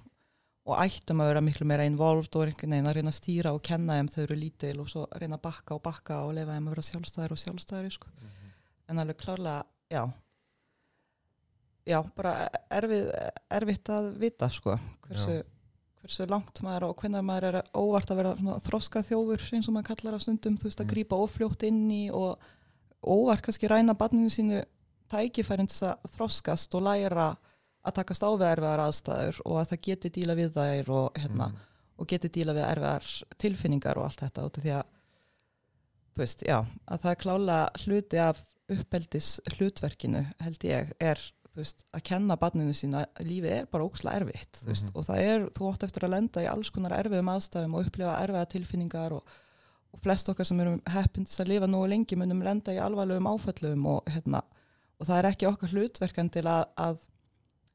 [0.65, 3.63] og ættum að vera miklu meira involved og einhvern veginn að reyna að stýra og
[3.67, 6.69] kenna þeim þau eru lítil og svo reyna að bakka og bakka og lefa þeim
[6.71, 8.09] að vera sjálfstæðir og sjálfstæðir sko.
[8.89, 10.03] en alveg klárlega, já
[11.85, 13.11] já, bara erfið,
[13.53, 15.39] erfitt að vita sko, hversu,
[16.01, 19.91] hversu langt maður og hvernig maður er óvart að vera þroska þjófur eins og maður
[19.93, 20.93] kallar á stundum, þú veist að Mm.
[20.95, 22.39] grípa ofljótt inn í og
[23.05, 24.65] óvart kannski ræna barninu sínu
[25.13, 27.37] tækifærin til að þroskast og læra
[27.85, 31.49] að takast á við erfiðar aðstæður og að það geti díla við þær og, hérna,
[31.49, 31.57] Mhm.
[31.99, 33.09] og geti díla við erfiðar
[33.39, 34.85] tilfinningar og allt þetta út af því að
[36.15, 36.59] þú veist, já,
[36.89, 38.43] að það er klála hluti af
[38.75, 41.21] uppeldis hlutverkinu held ég er
[41.55, 44.97] þú veist, að kenna barninu sína lífið er bara ókslega erfitt þú veist, Mhm.
[44.97, 48.17] og það er, þú átt eftir að lenda í alls konar erfiðum aðstæðum og upplifa
[48.27, 49.23] erfiða tilfinningar og,
[49.95, 53.87] og flest okkar sem erum heppindist að lifa nú lengi munum lenda í alvarlegum áföllum
[53.87, 54.43] og hérna,
[55.01, 56.99] og það er ekki okkar hlutverkan til að, að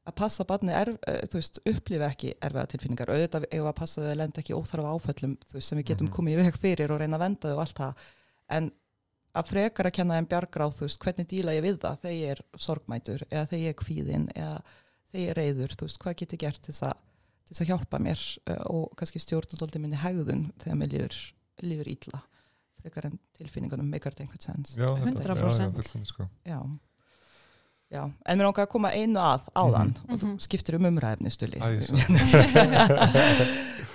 [0.08, 4.10] að passa barni er, eh, veist, upplifa ekki erfiða tilfinningar, auðvitað við að passa þau
[4.10, 6.14] að lenda ekki óþarfa áföllum, veist, sem við getum Mhm.
[6.16, 7.94] komið í veg fyrir og reyna að venda þau og allt það
[8.50, 8.70] en
[9.36, 12.40] að frekar að kenna þeim bjargráð, veist, hvernig díla ég við það þegar ég er
[12.58, 14.62] sorgmætur eða þegar ég er kvíðin eða
[15.12, 16.96] þegar ég er reyður, hvað get ég gert til þess að,
[17.46, 21.32] til þess að hjálpa mér uh, og kannski stjórnaldóldi minni hegðun þegar mér lífur,
[21.62, 22.22] lífur ítla
[22.80, 26.28] frekar en tilfinningunum meikar þetta einhvern sens Já, þetta- 100%.
[26.46, 26.60] Já, já.
[27.90, 28.04] Já.
[28.26, 30.12] En mér langar að koma einu að áðan Mhm.
[30.14, 30.38] og þú Mhm.
[30.44, 31.58] skiptir um umræfni stuli.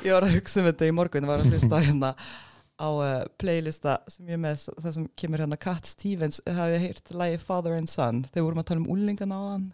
[0.05, 2.11] Ég var að hugsa um þetta í morgun, var að hlusta hérna
[2.75, 7.13] á uh, playlista sem ég er með, það sem kemur hérna Cat Stevens, hafið heyrt
[7.15, 9.65] lagi Father and Son, þegar vorum að tala um úlingan áðan,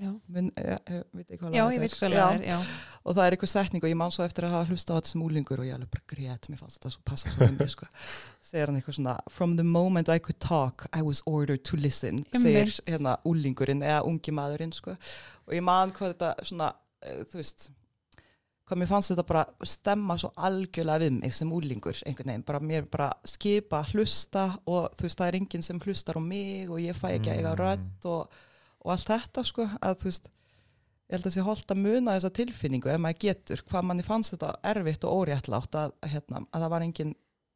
[0.00, 0.76] mun, ja,
[1.12, 2.58] veit ekki hvað já ég veit hvað það er, já.
[3.04, 5.12] og það er eitthvað setning og ég man svo eftir að hafa hlusta á þetta
[5.12, 7.88] sem úlingur og ég alveg bara grét, mér fannst þetta svo passa svo um sko.
[8.50, 12.22] segir hann eitthvað svona From the moment I could talk, I was ordered to listen
[12.32, 16.72] segir hérna úlingurinn eða ungi maðurinn, sko og ég man hvað þetta svona,
[17.04, 17.70] uh, þú veist
[18.70, 22.60] hvað mér fannst þetta bara stemma svo algjörlega við mig sem úlingur einhvern veginn, bara
[22.62, 26.78] mér bara skipa hlusta og þú veist, það er enginn sem hlustar á mig og
[26.78, 27.58] ég fæ ekki að eiga Mm.
[27.64, 28.38] rödd og,
[28.84, 30.28] og allt þetta, sko, að þú veist
[31.10, 34.34] ég held að sé holdt að muna þessa tilfinningu ef maður getur, hvað manni fannst
[34.36, 37.14] þetta erfitt og óréttlátt að, hérna, að það var engin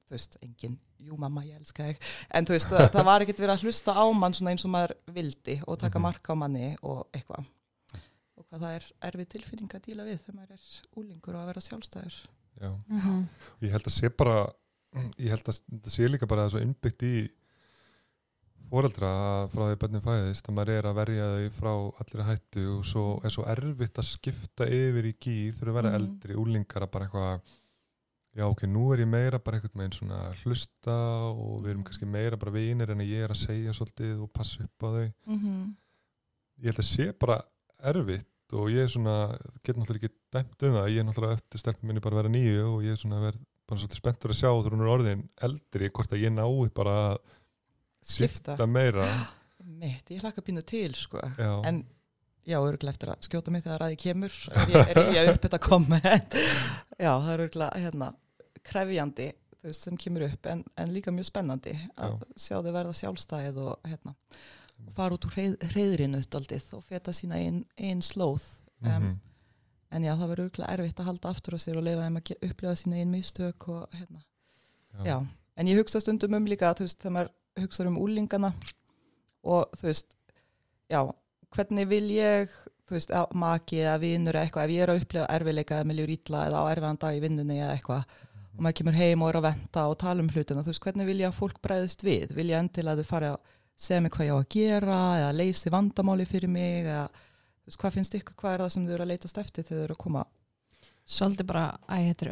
[0.09, 2.01] þú veist, engin, jú mamma ég elska þig,
[2.35, 4.73] en þú veist, það, það var ekkert verið að hlusta á mann svona eins og
[4.75, 6.03] maður vildi og taka Mhm.
[6.09, 7.47] marka á manni og eitthvað
[8.37, 10.65] og hvað það er erfið tilfinning að díla við þegar maður er
[10.99, 12.17] úlingur og að vera sjálfstæður
[12.61, 12.71] Já.
[12.89, 13.29] Mhm.
[13.63, 14.37] Ég held að sé bara
[15.19, 17.15] ég held að það sé líka bara svo innbyggt í
[18.71, 19.11] foreldra
[19.53, 21.73] frá því bönnin fæðist að maður er að verja þau frá
[22.05, 25.91] allir hættu og svo er svo erfitt að skipta yfir í gýr þurfa að vera
[25.93, 25.99] Mhm.
[26.01, 27.41] eldri úlingar að bara eitthvað
[28.35, 30.97] já ok, nú er ég meira bara einhvern veginn svona að hlusta
[31.31, 34.65] og við erum kannski meira bara vinir en ég er að segja svolítið og passa
[34.65, 35.75] upp á þau mm -hmm.
[36.59, 37.43] ég held að sé bara
[37.79, 41.59] erfitt og ég er svona, get náttúrulega ekki dæmt um það, ég er náttúrulega eftir
[41.59, 44.41] stelpum minni bara að vera nýju og ég er svona verð bara svolítið spenntur að
[44.41, 44.77] sjá þegar
[48.05, 48.55] skipta.
[48.55, 49.09] Skipta meira.
[49.81, 51.23] Mitt, ég hlakka pínu til sko.
[51.39, 51.85] Já, en
[52.45, 55.47] já, örgulega eftir að skjóta mig þegar að ég kemur er ég, er ég upp
[55.47, 56.37] þetta komment.
[56.99, 58.11] Já, það er örgulega hérna,
[58.65, 59.31] krefjandi
[59.65, 63.89] veist, sem kemur upp en, en líka mjög spennandi að sjá þau verða sjálfstæð og
[63.89, 64.15] hérna,
[64.97, 66.21] fara út úr hreið, hreiðrinu
[66.77, 68.45] og feta sína einn ein slóð.
[68.85, 69.15] Um, mhm,
[69.95, 72.35] en já, það verður örgulega erfitt að halda aftur á sér og leifa þeim að
[72.51, 74.21] upplifa sína einn mistök og hérna,
[75.07, 75.17] já,
[75.57, 78.53] en ég hugsa stundum um líka, þú veist, þegar maður hugsa um úlingana
[79.45, 80.15] og þú veist,
[80.91, 81.01] já,
[81.55, 82.53] hvernig vil ég,
[82.89, 85.99] þú veist, maki eða vinur eða eitthvað, ef ég er að upplifa erfileika eða með
[86.01, 88.15] lífur ítla eða á erfiðan dag í vinnunni eða eitthvað
[88.55, 91.09] og maður kemur heim og er að venta og tala um hlutina, þú veist, hvernig
[91.11, 94.15] vil ég að fólk bregðist við, vil ég endilega að þau fari að segja mig
[94.15, 98.17] hvað ég á að gera eða leysi vandamáli fyrir mig eða þú veist, hvað finnst
[98.21, 100.25] ykkur, hvað er það sem þau eru að leitast eftir þegar þau eru að koma
[101.05, 102.31] Svolítið bara, æ, þetta er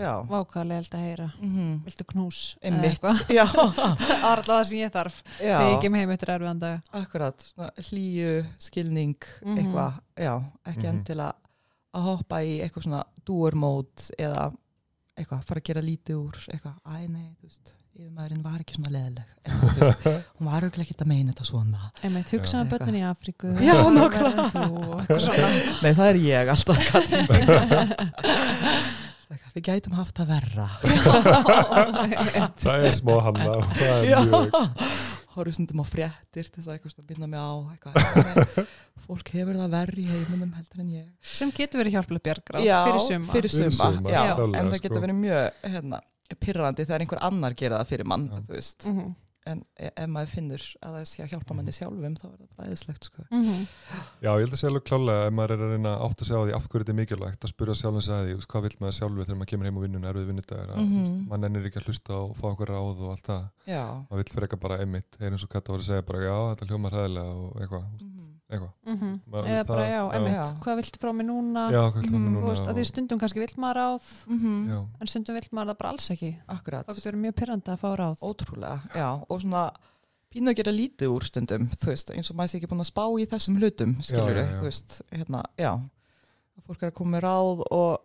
[0.00, 1.26] Já, Vákaðlega held að heyra.
[1.42, 1.72] mm -hmm.
[1.84, 2.56] Viltu knús?
[2.62, 3.18] einmitt Eða eitthvað?
[4.22, 5.22] Það alltaf það sem ég þarf.
[5.38, 6.80] Þegar ég kem heim eftir erfiðan dag.
[6.92, 9.58] Akkurat, svona hlýju, skilning, Mhm.
[9.58, 10.88] eitthvað, já, ekki Mhm.
[10.96, 11.32] endilega
[11.94, 14.52] að hoppa í eitthvað svona doer-mode eða
[15.22, 18.92] eitthvað, fara að gera lítið úr, eitthvað, æ, nei, þú veist, yfirmaðurinn var ekki svona
[18.94, 19.52] leðileg, en
[20.38, 21.80] hún var auðvitað ekki að meina þetta svona.
[22.02, 22.70] Einmitt, hugsa um Já.
[22.72, 23.46] börnin í Afríku.
[23.62, 23.76] Já,
[25.26, 25.48] svona.
[25.82, 26.78] Nei, það er ég alltaf,
[29.52, 30.66] Við gætum haft það verra.
[32.60, 36.74] það er smá hanna og það er mjög horfum stundum á fréttir til þess að
[36.78, 38.66] eitthvað binda mig á, eitthvað,
[39.06, 41.06] fólk hefur það verri í heiminum heldur en ég.
[41.24, 43.32] Sem getur verið hjálpileg bjargráð Já, fyrir suma.
[43.32, 44.82] fyrir Fyrir suma, suma, já, en það sko.
[44.88, 46.00] getur verið mjög hérna,
[46.42, 49.14] pirrandi þegar einhver annar gera það fyrir mann veist, Mhm,
[49.46, 52.50] en e- ef maður finnur að það sé að hjálpa manni sjálfum þá er það
[52.56, 53.22] bara eðislegt sko.
[53.30, 53.66] mhm.
[54.22, 56.26] Já, ég held að segja alveg klálega ef maður er að reyna að átt að
[56.28, 58.62] segja á því af hverju þetta er mikilvægt að spyrja sjálfum sig að því, hvað
[58.62, 60.92] vil maður sjálfur þegar maður kemur heim á vinnun erfið vinnudagur að Mhm.
[60.92, 61.28] mm -hmm.
[61.28, 64.32] maður nennir ekki að hlusta og fá okkur ráð og allt það, já, maður vill
[64.32, 66.92] fyrir eitthvað bara einmitt, er eins og Katta voru að segja bara já, þetta hljómar
[66.92, 67.98] hræðilega og eitthvað, Mhm.
[67.98, 68.31] eitthvað.
[68.60, 69.20] Mhm.
[69.30, 70.58] Maður Eða bara, það- já, Já.
[70.60, 71.70] hvað viltu frá mig núna?
[71.70, 72.02] Já, Mhm.
[72.02, 74.68] Þú núna veist, að því stundum kannski vill maður ráð, Mhm.
[74.68, 76.36] Já, en stundum vill maður það bara alls ekki.
[76.48, 78.18] akkurat, Það getur verið mjög pyrrandi að fá ráð.
[78.20, 79.70] ótrúlega já, og svona
[80.32, 82.92] pínu að gera lítið úr stundum þú veist, eins og maður sé ekki búin að
[82.92, 85.80] spá í þessum hlutum skilur já, þú veist, hérna, já
[86.66, 87.98] fólk er að koma með ráð og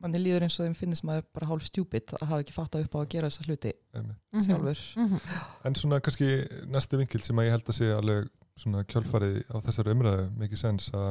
[0.00, 2.94] manni líður eins og þeim finnist maður bara hálf stjúpid að hafa ekki fattað upp
[2.94, 4.16] á að gera þessa hluti einmitt.
[4.32, 4.40] Mhm.
[4.40, 5.20] sjálfur Mhm.
[5.64, 8.28] En svona kannski næsti vinkil sem að ég held að sé alveg
[8.62, 11.10] svona kjölfarið á þessari umræðu mikið sens að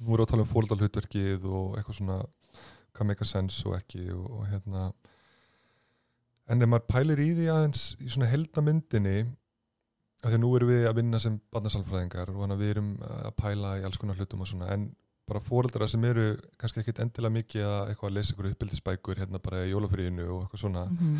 [0.00, 2.18] nú erum við að tala um fóldalhutverkið og eitthvað svona
[2.96, 4.86] hvað meika sens og ekki og, og hérna
[6.52, 9.16] en ef maður pælir í því aðeins í svona heldamyndinni
[10.26, 13.74] að því nú erum við að vinna sem barnasalfræðingar og að við erum að pæla
[13.80, 14.86] í alls konar hlutum og svona en
[15.26, 16.28] bara fóreldra sem eru
[16.60, 20.44] kannski ekkit endilega mikið að eitthvað að lesa ykkur uppbyldisbækur hérna bara í jólafríinu og
[20.44, 21.16] eitthvað svona Mhm.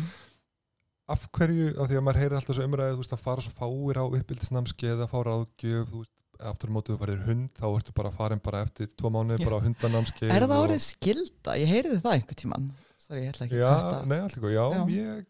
[1.07, 3.53] Af hverju, af því að maður heyrir alltaf svo umræðu, þú veist, að fara svo
[3.55, 6.13] fáir á uppbyldisnámskeið að fá ráðgjöf, þú veist
[6.51, 9.57] aftur á mótið þú farir hund, þá ertu bara farin bara eftir tvo mánuði bara
[9.57, 11.55] á hundanámskeið Er það og- orðið skilda?
[11.57, 12.67] Ég heyriði það einhver tíman.
[13.01, 14.83] Sorry, ég ætla ekki Já, að nei, góð, já, Já.
[14.91, 15.25] ég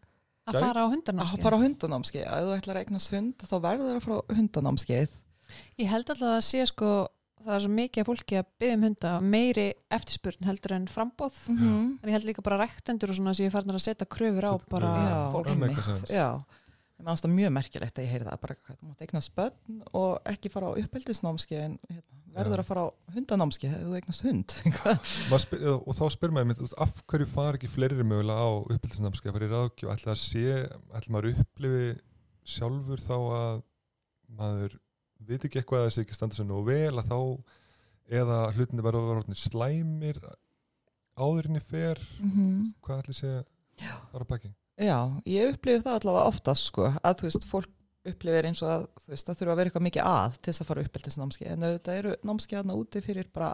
[0.48, 2.24] að fara á hundarna að fara á hundanámskeið.
[2.26, 5.08] Ef þú ætlar að eignast hund, þá verður það að fara á hundanámskeið.
[5.78, 6.90] Ég held alltaf að sé sko
[7.44, 11.38] það er svo mikið af fólki að byggja um hunda meiri eftirspurn heldur en frambóð
[11.52, 14.46] Mm en ég held líka bara rektendur og svona sem ég farnar að setja kröfur
[14.48, 14.90] á bara.
[15.08, 16.14] Já, fólk það sense.
[16.14, 16.28] Já.
[16.98, 19.82] Ég meðanst það mjög merkilegt að ég heyri það bara hvað, þú mátt eignast börn
[20.00, 22.62] og ekki fara á uppeldisnámskeið en hérna, verður Já.
[22.64, 24.54] að fara á hundanámskeið ef þú eignast hund.
[25.44, 29.38] Spyr, og þá spyr maður mitt, af hverju far ekki fleiri mögulega á uppbyldisnámskeið að
[29.38, 30.44] fara í ráðgjöf, ætla að sé
[30.98, 31.86] ætla maður upplifi
[32.48, 33.62] sjálfur þá að
[34.38, 34.78] maður
[35.26, 37.18] veit ekki eitthvað að þessi ekki standa sér nú vel að þá
[38.20, 40.20] eða hlutinni vera orðnir slæmir
[41.18, 41.98] áðurinni fer.
[42.22, 42.72] Mm -hmm.
[42.80, 43.32] hvað ætli sé
[44.12, 47.72] þar að baki Já, ég upplifi það allavega oftast sko, að þú veist, fólk
[48.08, 50.62] upplifir eins og að þú veist, það þurfa að vera eitthvað mikið að til þess
[50.62, 53.48] að fara uppeldisnámskeið, en auðvitað eru námskeiðarna úti fyrir bara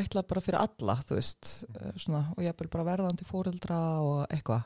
[0.00, 4.64] ætla bara fyrir alla, þú veist eh, svona, og ég bara verðandi fóreldra og eitthvað,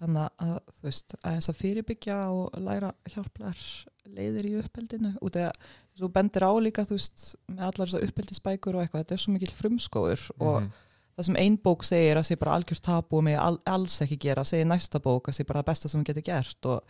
[0.00, 3.60] þannig að þú veist, aðeins að fyrirbyggja og læra hjálplar
[4.06, 5.52] leiðir í uppeldinu, út að
[5.98, 9.32] þú bendir á líka, þú veist, með allar þessar uppeldisbækur og eitthvað, þetta er svo
[9.32, 10.70] mikil frumskóður og Mhm.
[11.16, 14.18] það sem ein bók segir að sé bara algjört tapu og mig all, alls ekki
[14.20, 16.82] gera, segir næsta bók að sé bara það besta sem hún getur gert og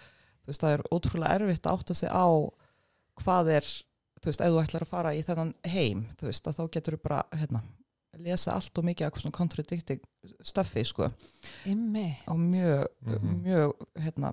[0.42, 2.26] þú veist, það er ótrúlega erfitt að átta sig á
[3.22, 3.62] hvað er,
[4.20, 6.96] þú veist, ef þú ætlar að fara í þennan heim, þú veist, að þá getur
[6.96, 7.62] þú bara, hérna,
[8.18, 10.00] lesa allt og mikið af svona contradicting
[10.42, 11.10] stöffi, sko,
[11.66, 12.18] Immi.
[12.26, 13.42] og mjög, Mhm.
[13.44, 14.32] mjög, hérna,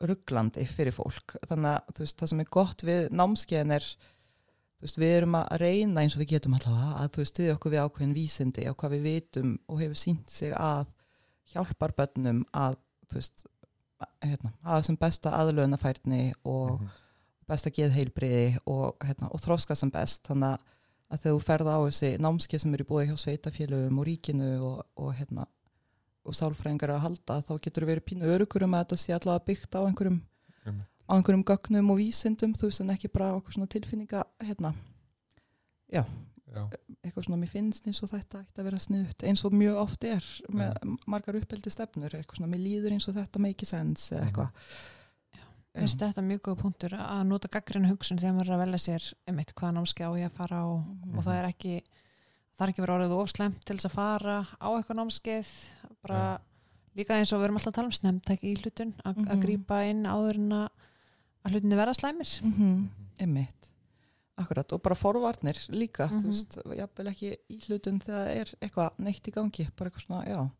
[0.00, 1.36] rugglandi fyrir fólk.
[1.48, 3.84] Þannig að, veist, það sem er gott við námskeiðin er,
[4.80, 7.74] veist, við erum að reyna eins og við getum allavega að, þú veist, stiðja okkur
[7.74, 10.86] við ákveðin vísindi og hvað við vitum og hefur sínt sig að
[11.52, 12.76] hjálpar bönnum að,
[13.10, 13.46] þú veist,
[14.24, 16.88] hérna, hafa sem besta aðlöðnafærni og Mhm.
[17.48, 20.22] besta geðheilbriði og, hérna, og þróska sem best.
[20.28, 20.60] Þannig að-
[21.10, 24.84] að þegar þú ferð á þessi námskeið sem eru búið hjá sveitafélögum og ríkinu og,
[24.96, 25.46] og hérna,
[26.24, 29.44] og sálfræðingar að halda, þá getur þú verið pínu örugur um að þetta sé allavega
[29.50, 30.20] byggt á einhverjum
[31.10, 34.70] á einhverjum gögnum og vísindum, þú veist, en ekki bara okkur svona tilfinninga, hérna,
[35.90, 36.04] Já,
[37.02, 40.04] eitthvað svona mér finnst eins og þetta ætti að vera sniðut, eins og mjög oft
[40.06, 44.28] er með margar uppeldi stefnur, eitthvað svona mér líður eins og þetta make sense Mhm.
[44.28, 44.50] eitthvað.
[45.78, 49.04] Finnst þetta mjög góð punktur að nota gaggrinu hugsun þegar maður er að velja sér
[49.30, 51.18] einmitt hvaða námskeið á ég að fara á Mhm.
[51.18, 51.74] og það er ekki
[52.58, 55.48] það er ekki verið orðið ofslemt til þess að fara á eitthvað námskeið
[56.02, 56.40] bara
[56.96, 59.42] líka eins og við erum alltaf að tala um snemntæk í hlutun að mm Mhm.
[59.42, 60.68] grípa inn áður en að
[61.52, 62.74] hlutinni verða slæmir Mm -hmm.
[62.74, 62.88] Mhm.
[63.20, 63.66] Einmitt.
[64.38, 66.22] Akkurat, og bara forvarnir líka, Mhm.
[66.22, 70.26] þú veist, jafnvel ekki í hlutun þegar er eitthvað neitt í gangi, bara eitthvað svona,
[70.26, 70.50] já.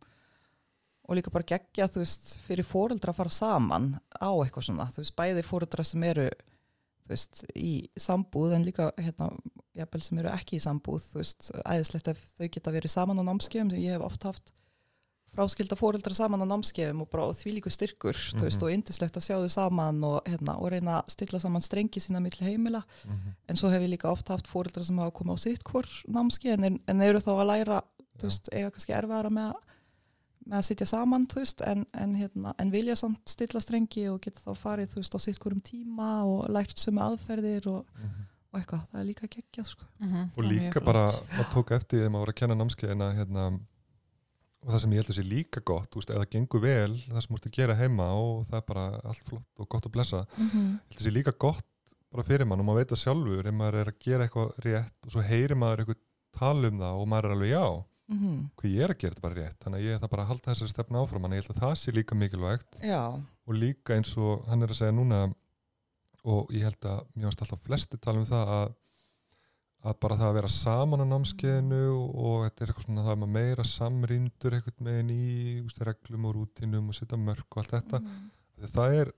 [1.11, 5.03] Og líka bara gegja, þú veist, fyrir fóreldra að fara saman á eitthvað svona, þú
[5.03, 6.29] veist, bæði fóreldra sem eru,
[7.03, 9.33] þú veist, í sambúð en líka, hérna,
[9.75, 13.25] jafnvel sem eru ekki í sambúð, þú veist, æðislegt ef þau geta verið saman á
[13.27, 14.53] námskefum, ég hef oft haft
[15.35, 18.67] fráskilda fóreldra saman á námskefum og bara og því líku styrkur, þú veist, Mhm.
[18.67, 22.19] og indislegt að sjá þau saman og, hérna, og reyna að stilla saman strengi sína
[22.23, 23.35] milli heimila Mhm.
[23.49, 26.51] en svo hef ég líka oft haft fóreldra sem hafa komið á sitt hvort námski
[26.53, 27.83] en, en eru þá að læra
[28.19, 29.63] þú veist, eiga kannski erfara með að
[30.51, 34.21] með að sitja saman, þú veist, en, en, hérna, en vilja samt stilla strengi og
[34.25, 38.27] geta þá farið, þú veist, á sitt hverjum tíma og lært sömu aðferðir og, Mhm.
[38.53, 39.85] og eitthvað, það er líka geggjað, sko.
[40.37, 43.45] og líka bara, maður tók eftir þegar maður voru að kenna námskeiðina hérna,
[44.63, 47.23] og það sem ég held að sé líka gott, veist, ef það gengur vel það
[47.23, 50.27] sem mústu að gera heima og það er bara allt flott og gott að blessa,
[50.37, 50.71] Mm -hmm.
[50.91, 51.65] ég held að sé líka gott
[52.13, 55.07] bara fyrir mann og maður veit það sjálfur ef maður er að gera eitthvað rétt
[55.07, 56.01] og svo heyrir maður eitthvað
[56.33, 59.39] tala um það og maður er alveg já hvað ég er að gera þetta bara
[59.41, 61.47] rétt þannig að ég er það bara að halda þessari stefna áfram þannig að ég
[61.47, 62.81] held að það sé líka mikilvægt.
[62.83, 63.03] Já,
[63.47, 65.21] og líka eins og hann er að segja núna
[66.25, 68.69] og ég held að varst alltaf flesti tala um það að
[69.81, 73.21] að bara það að vera saman á námskeiðinu og þetta er eitthvað svona það er
[73.23, 75.29] maður meira samrýndur eitthvað megin í
[75.65, 78.01] úst, reglum og rútinum og setja mörg og allt þetta.
[78.01, 78.27] Mhm.
[78.57, 79.13] Þegar það er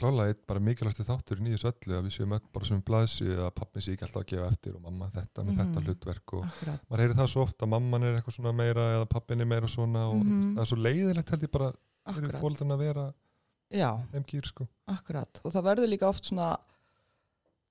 [0.00, 3.50] klálega bara mikilvægsti þátturinn í þessu öllu að við séum öll bara sem blaðsju að
[3.54, 5.60] pappi sé ekki alltaf að gefa eftir og mamma þetta með Mhm.
[5.60, 6.80] þetta hlutverk og akkurat.
[6.90, 9.66] maður heyrir það svo oft að mamman er eitthvað svona meira eða pappin er meira
[9.68, 10.54] svona og Mhm.
[10.56, 11.72] það er svo leiðilegt held ég bara
[12.12, 13.14] fyrir fólkarna að vera
[13.70, 15.40] já, þeim gýr sko akkurat.
[15.44, 16.56] Og það verður líka oft svona,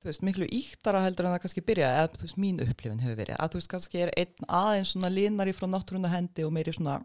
[0.02, 3.16] þú veist, miklu íktara heldur en það kannski byrja, eða þú veist, mín upplifin hefur
[3.22, 6.74] verið, að þú veist, kannski er einn aðeins svona linari frá náttúruna hendi og meiri
[6.74, 6.98] svona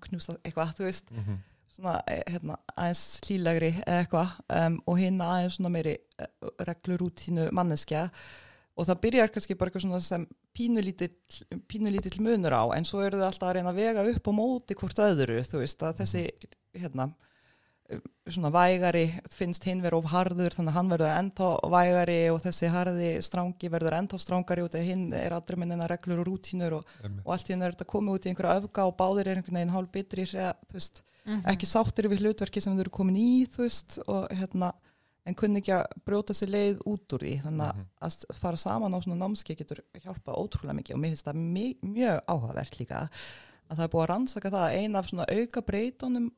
[0.00, 1.38] knúsa eitthvað, þú veist, mm -hmm.
[1.76, 7.48] Svona, eh, hérna, aðeins hlýlegri eða eitthvað um, og hinn aðeins svona meiri uh, reglurútínu
[7.56, 8.06] manneskja.
[8.72, 11.12] Og það byrjar kannski bara eitthvað svona sem pínulítill,
[11.68, 14.76] pínulítill munur á en svo eru þau alltaf að reyna að vega upp á móti
[14.78, 16.24] hvort öðru, þú veist að þessi
[16.80, 17.10] hérna
[18.30, 19.04] svona vægari
[19.34, 23.68] finnst hinn verið of harður þannig að hann verður ennþá vægari og þessi harði strángi
[23.72, 26.84] verður ennþá strángari út af hinn er aldrei minnina reglur og rútínur og,
[27.24, 29.58] og allt í henni er þetta komið út í einhverja öfga og báðir er einhvern
[29.60, 30.24] veginn hálf bitri
[30.72, 31.44] veist, Mhm.
[31.46, 34.72] ekki sáttir við hlutverki sem þau eru komin í veist og hérna
[35.24, 37.84] en kunni ekki að brjóta sér leið út úr því þannig að Mhm.
[38.02, 41.38] að s- fara saman á svona námski getur hjálpað ótrúlega mikið og mér finnst það
[41.38, 43.08] mjög, mjög áhugavert líka
[43.70, 46.32] að það er búið að rannsaka það að eina af svona auka breytunum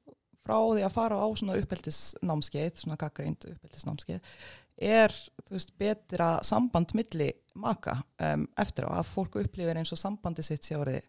[0.45, 4.21] frá því að fara á svona uppeldisnámskeið svona gaggreind uppeldisnámskeið
[4.77, 5.15] er,
[5.51, 10.67] veist, betra samband milli maka um, eftir á að fólk upplifir eins og sambandi sitt
[10.67, 11.05] sé orðið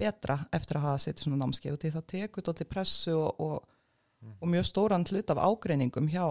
[0.00, 3.76] betra eftir að hafa sitt svona námskeið og því það tekur allir pressu og, og,
[4.40, 6.24] og mjög stóran hlut af ágreiningum hjá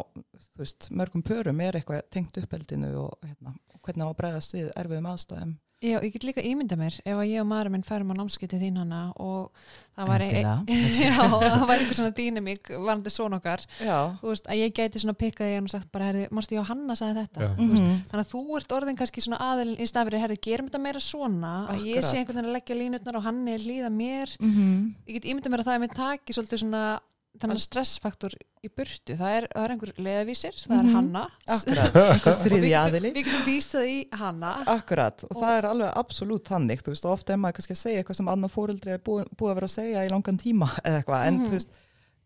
[0.58, 4.74] veist, mörgum pörum er eitthvað tengt uppeldinu og, hérna, og hvernig á að bregðast við
[4.76, 5.56] erfiðum aðstæðum
[5.86, 8.50] Já, ég get líka ímynda mér ef að ég og maður minn færum á námskeið
[8.56, 9.52] til þín hana og
[9.96, 10.54] það var, Endilega.
[11.06, 15.02] Já, það var einhver svona dýnamík varandi són okkar, Já, þú veist, að ég gæti
[15.04, 17.96] svona pikkað ég og sagt bara, herði, mástu ég á Hanna sagði þetta veist, Mhm.
[18.12, 21.54] þannig að þú ert orðin kannski svona aðilin í stafri, herði, gerum þetta meira svona
[21.70, 22.10] að ég Akkurat.
[22.12, 24.96] sé einhvern veginn að leggja línutnar og hann er hlýða mér Mhm.
[25.08, 27.00] ég get ímynda mér að það er með taki svolítið svona
[27.42, 28.34] þannig stressfaktor
[28.66, 30.94] í burtu það er, það er einhver leðavísir, það er Mhm.
[30.96, 35.68] Hanna akkurat, einhver þriði aðili við getum vísað í Hanna Akkurat, og, Og- það er
[35.72, 38.92] alveg absolutt þannig, þú veist, ofta er maður kannski að segja eitthvað sem annar fóreldri
[38.96, 41.46] er búið, búið að vera að segja í langan tíma eða eitthvað, en Mhm.
[41.46, 41.70] þú veist,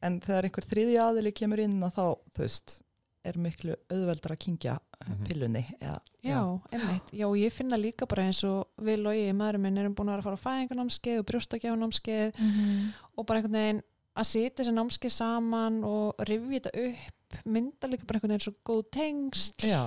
[0.01, 2.05] en þegar einhver þriði aðili kemur inn að þá,
[2.35, 2.77] þú veist,
[3.25, 5.25] er miklu auðveldar að kingja Mhm.
[5.27, 6.39] pillunni, eða, Já,
[6.73, 7.11] einmitt.
[7.15, 10.17] Já, og ég finna líka bara eins og við logi, maðurinn minn erum búin að
[10.19, 12.93] vera að fara á fæðingarnámskeið og brjóstakjánámskeið Mhm.
[13.17, 13.81] og bara einhvern veginn
[14.19, 18.55] að sitja þessi námskeið saman og rifja þetta upp, mynda líka bara einhvern veginn svo
[18.67, 19.67] góð tengst.
[19.67, 19.85] Já.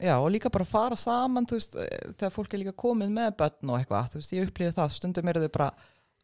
[0.00, 3.80] Já, og líka bara fara saman, veist, þegar fólk er líka komið með börn og
[3.80, 5.68] eitthvað, veist, ég upplýði það, stundum eru þau bara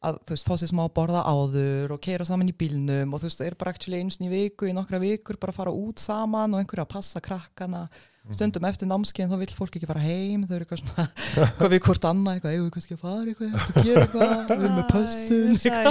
[0.07, 3.29] að, þú veist, fá sér smá borða áður og keira saman í bílnum og þú
[3.29, 6.57] veist, þau eru bara eins og í viku, í nokkra vikur, bara fara út saman
[6.57, 7.85] og einhverju að passa krakkana,
[8.35, 11.05] stundum eftir námskeiðin þá vill fólk ekki fara heim, þau eru eitthvað svona,
[11.59, 14.51] hvað við hvort annað, eitthvað, eigum við kannski að fara eitthvað, eftir að gera eitthvað,
[14.51, 15.91] við erum með pössun, það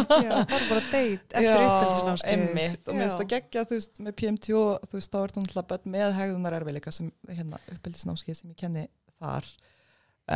[0.58, 2.34] er bara date eftir uppeldisnámskeið.
[2.36, 5.36] emmitt, og mér finnst það geggja þú veist, með PMT og þú veist, þá er
[5.36, 8.86] það náttúrulega börn með hegðunar erfiðleika sem, hérna, uppeldisnámskeið sem ég kenni
[9.22, 9.48] þar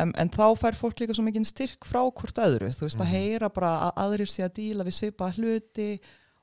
[0.00, 3.04] um, en þá fær fólk líka svo mikið styrk frá hvort öðru, þú veist, Mhm.
[3.04, 5.90] að heyra bara að aðrir sé að díla við svipa hluti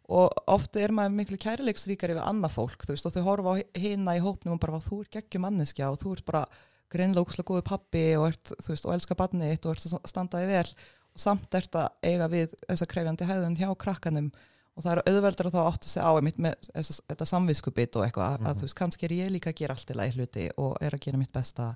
[0.08, 3.56] og ofta er maður miklu kærleiksríkari við annað fólk, þú veist, og þau horfa á
[3.76, 6.46] hina í hópnum og bara, þú ert geggjum manneskja og þú ert bara
[6.90, 10.40] greinlega ókslega góðu pappi og ert, þú veist, og elska barnið og ert að standa
[10.40, 10.70] þig vel
[11.18, 14.32] og samt ert að eiga við þessa krefjandi hæðun hjá krakkanum
[14.78, 17.96] og það er auðveldur að þá átt að segja á einmitt með þessa, þetta samviskubit
[17.98, 18.48] og eitthvað Mhm.
[18.48, 20.92] að þú veist, kannski er ég líka að gera allt í lagi hluti og er
[20.94, 21.76] að gera mitt besta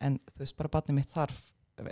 [0.00, 1.40] en þú veist, bara barnið mitt þarf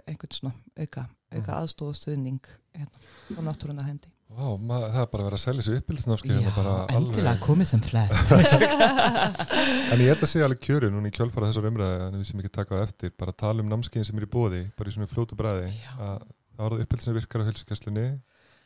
[0.07, 1.63] einhvern svona auka, auka Mhm.
[1.63, 2.41] aðstóð og stuðning
[2.75, 2.99] hérna,
[3.39, 6.73] og náttúruna hendi Vá, maður, það er bara að vera að selja sér uppbyldisnámskeið bara
[6.99, 7.29] alveg.
[7.47, 8.29] komið sem flest.
[9.93, 12.43] En ég held að segja alveg kjöru núna í kjölfara þessar umræði en við sem
[12.43, 15.09] ekki taka það eftir, bara tala um námskeiðin sem er í bóði, bara í svona
[15.09, 15.93] fljótu bræði Já.
[15.97, 18.07] að það var það uppbyld sem virkar á helsukesslunni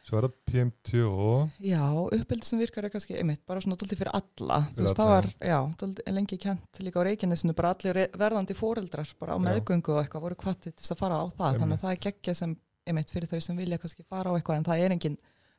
[0.02, 1.84] svo er það PMT og Já,
[2.18, 4.58] uppbyldi sem virkar er kannski einmitt bara svona dóldi fyrir alla.
[4.66, 8.54] Fyrir þú veist, það var, já, dóldi lengi kent líka á Reykjanesinu, bara allir verðandi
[8.58, 9.44] fóreldrar bara á Já.
[9.46, 9.94] meðgöngu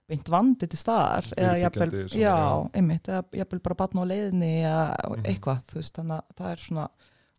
[0.10, 2.34] beint vandi til staðar eða jafnvel, já,
[2.76, 5.24] einmitt eða jafnvel bara batna á leiðinni eða Mhm.
[5.26, 6.88] eitthvað, þú veist, þannig að það er svona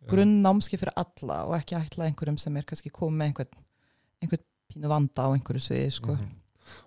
[0.07, 3.61] grunnnámski fyrir alla og ekki ætla einhverjum sem er kannski komið með einhvern,
[4.21, 4.43] einhvern
[4.73, 6.29] pínu vanda á einhverju sviði, sko Mhm.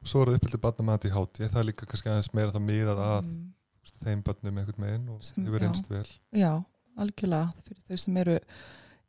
[0.02, 2.50] og svo er það uppbyldið barna mat í háti það er líka kannski aðeins meira
[2.50, 3.52] það miðað að Mm.
[3.74, 6.64] þú veist, þeim barnum einhvern meginn og Sem- hefur reynst vel Já,
[6.98, 8.40] algjörlega fyrir þau sem eru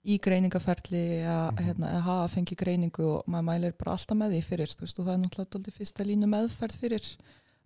[0.06, 1.66] í greiningaferli að Mhm.
[1.66, 5.06] hérna, að hafa fengið greiningu og maður mælir bara alltaf með því fyrir veist, og
[5.06, 7.18] það er náttúrulega fyrsta línu meðferð fyrir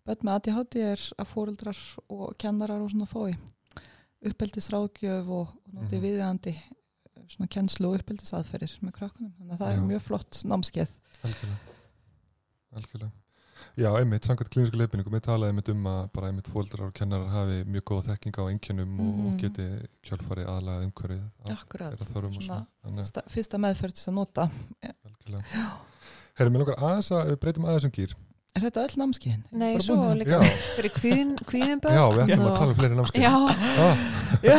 [0.06, 1.78] börn með ADHD er að fóreldrar
[2.10, 3.36] og kennarar og svona fói
[4.26, 6.02] uppeldisráðgjöf og, og náttúrulega Mhm.
[6.04, 6.56] viðjandi
[7.30, 9.88] svona kennslu og uppeldisaðferðir með krakkanum, þannig að það er Já.
[9.88, 10.90] mjög flott námskeið
[11.24, 11.60] algjörlega
[12.76, 13.12] algjörlega
[13.78, 17.30] Já, einmitt, samkvæmt klínisku leifinningum, ég talaði einmitt um að bara einmitt fóldrar og kennarar
[17.34, 19.40] hafi mjög góða þekking á einkennum og, og Mhm.
[19.42, 19.68] geti
[20.10, 22.66] kjálfari aðlagað umhverfið að Akkurat, svona.
[22.86, 24.50] Þannig, sta- fyrsta meðferð til að nota
[24.84, 25.44] algjörlega.
[26.36, 28.14] Herri, mér langar aðeins að við breytum aðeins um gýr.
[28.56, 29.44] Er þetta öll námskeiðin?
[29.52, 30.40] Nei, Bara svo búin með- líka
[30.78, 31.96] fyrir kvíðin, kvíðinbörn.
[31.98, 33.24] já, við ætlum að tala um fleiri námskeið.
[33.24, 33.34] Já,
[33.82, 33.98] Ah,
[34.44, 34.58] Já,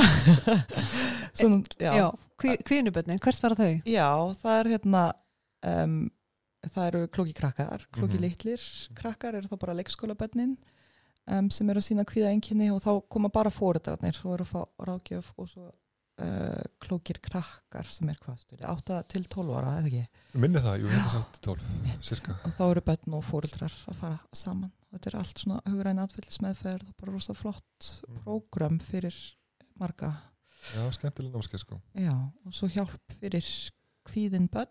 [1.35, 1.93] Svona, já.
[1.99, 3.83] já, kví, kvíðinubörnin, hvert fara þau?
[3.87, 4.09] Já,
[4.43, 5.03] það er hérna
[5.63, 6.11] um,
[6.73, 8.23] það eru klóki krakkar, klóki Mhm.
[8.25, 8.61] litlir
[8.95, 10.57] krakkar eru þá bara leikskólabönnin
[11.27, 14.53] um, sem eru að sína kvíða einkenni og þá koma bara fóreldrarnir og eru að
[14.53, 19.79] fá ráðgjöf og svo uh, klókir krakkar sem er hvað styrja, 8 til 12 ára
[19.81, 20.05] eða ekki?
[20.39, 23.73] Minni það, jú, ég held að sátt 12 cirka, og þá eru börn og fóreldrar
[23.91, 24.71] að fara saman.
[24.93, 28.21] Og þetta er allt svona hugræna atfyllismeðferð og bara rosa flott Mhm.
[28.23, 29.15] prógram fyrir
[29.81, 30.13] marga.
[30.75, 31.81] Já, skemmtileg námskeið sko.
[31.99, 32.15] Já,
[32.47, 33.43] og svo hjálp fyrir
[34.07, 34.71] kvíðin börn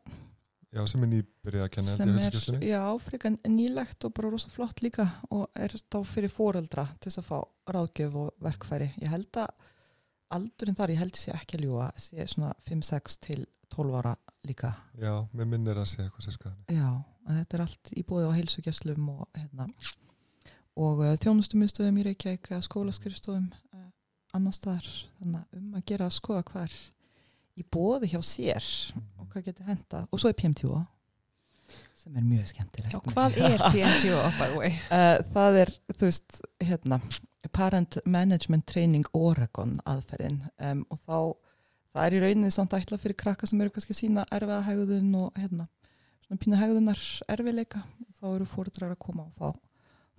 [0.74, 4.82] já, sem er nýbyrjað að kenna sem er, já, frekar nýlegt og bara rosa flott
[4.86, 8.90] líka og er þá fyrir foreldra til þess að fá ráðgjöf og verkfæri.
[9.02, 9.72] Ég held að
[10.34, 13.44] aldurinn þar, ég held sé ekki að ljúa sé svona 5-6 til
[13.74, 14.14] 12 ára
[14.48, 14.74] líka.
[15.00, 16.90] Já, mér minnir að segja eitthvað sérska já,
[17.30, 19.70] þetta er allt í bóði á heilsugjastlum og hérna
[20.74, 23.88] og uh, þjónustumistöðum í Reykjavík skólaskrifstofum uh,
[24.34, 24.90] annar staðar.
[25.20, 26.78] Þannig um að gera að skoða hvað er
[27.54, 28.70] í bóði hjá sér.
[29.13, 30.82] Og hvað getur henda og svo er PMTO
[31.98, 32.94] sem er mjög skemmtilegt.
[32.94, 34.18] Já, hvað er PMTO?
[34.60, 37.00] Uh, það er, þú veist, hérna,
[37.56, 40.42] Parent Management Training Oregon aðferðin.
[40.60, 41.18] Um, og þá,
[41.96, 45.40] það er í rauninni samt ætla fyrir krakka sem eru kannski sína erfiða hegðun og
[45.40, 45.70] hérna,
[46.26, 47.84] svona pínu hegðunar erfiðleika
[48.20, 49.62] þá eru fóruðrar að koma og fá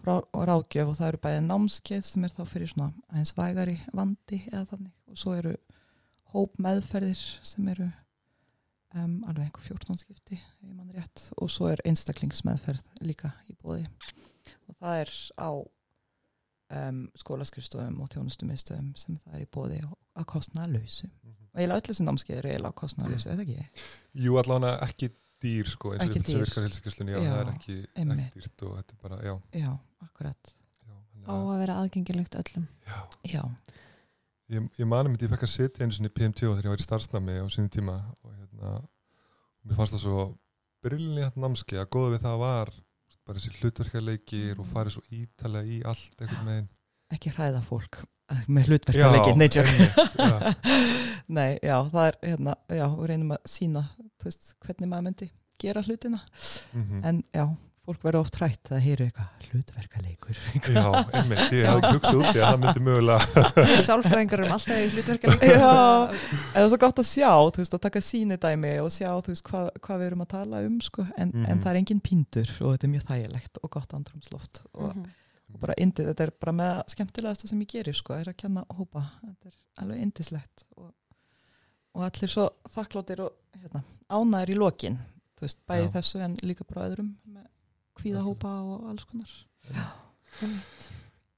[0.04, 3.76] frá og ráðgjöf og það eru bæði námskeið sem er þá fyrir svona aðeins vægari
[3.96, 4.92] vandi eða þannig.
[5.08, 5.54] Og svo eru
[6.34, 7.88] hóp meðferðir sem eru
[8.95, 11.28] um, alveg einhver 14 skipti ef ég mann rétt.
[11.40, 13.86] Og svo er einstaklingsmeðferð líka í bóði
[14.68, 19.80] og það er á um, skólaskrifstofum og þjónustumistöðum sem það er í bóði
[20.14, 21.09] að kostna lausu
[21.55, 23.84] og eiginlega öll þessi námskeið eru eiginlega að kostna lausu, eða ekki?
[24.24, 25.11] jú, allavega ekki
[25.45, 26.68] dýr sko, eins og þetta sem virkar
[27.14, 29.70] Já, það er ekki, ekki dýrt og þetta er bara, já, Já,
[30.07, 30.55] akkurat.
[30.84, 32.66] Já, þannig Á að- að vera aðgengilegt öllum.
[32.88, 32.99] já.
[33.34, 33.42] Já,
[34.53, 36.82] ég, ég mani myndi, ég fekk að sitja einu sinni í PMT þegar ég var
[36.82, 38.74] í starfsnami á sínum tíma og hérna,
[39.64, 40.24] mér fannst það svo
[40.84, 42.72] brilljant námski að góða við það var
[43.24, 46.68] bara þessi hlutverkaleikir og farið svo ítalega í allt einhvern veginn
[47.14, 48.03] ekki hræða fólk
[48.34, 49.70] eh, með hlutverkuleiki, nei, tjók.
[49.70, 50.55] einmitt, já.
[51.34, 53.82] Nei, já, það er hérna, já, við reynum að sína
[54.24, 55.30] veist, hvernig maður myndi
[55.62, 56.20] gera hlutina
[56.74, 57.01] Mhm.
[57.09, 57.47] en já,
[57.85, 60.39] fólk verður oft hrætt að heyru eitthvað hlutverkaleikur
[60.72, 60.85] já,
[61.18, 65.45] einmitt, ég hafði hugsað út í að það myndi mögulega Sálfræðingar um alltaf í hlutverkaleik.
[65.45, 65.72] Já.
[66.11, 69.11] En það er svo gott að sjá, þú veist, að taka síni dæmi og sjá,
[69.20, 71.47] þú veist, hvað, hvað við erum að tala um, sko, en, Mhm.
[71.53, 75.07] en það er engin píndur og þetta er mjög þægilegt og gott andrumsloft og, Mhm.
[75.55, 78.37] og bara indið, þetta er bara með það skemmtilegasta sem ég gerir, sko, er að
[78.41, 80.93] kenna hópa, þetta er alveg indislegt og,
[81.95, 84.99] og allir svo þakkláttir og hérna, ánæður í lokin,
[85.39, 85.93] þú veist, bæði Já.
[86.01, 87.47] þessu en líka bara öðrum með
[88.01, 89.30] kvíðahópa og alls konar.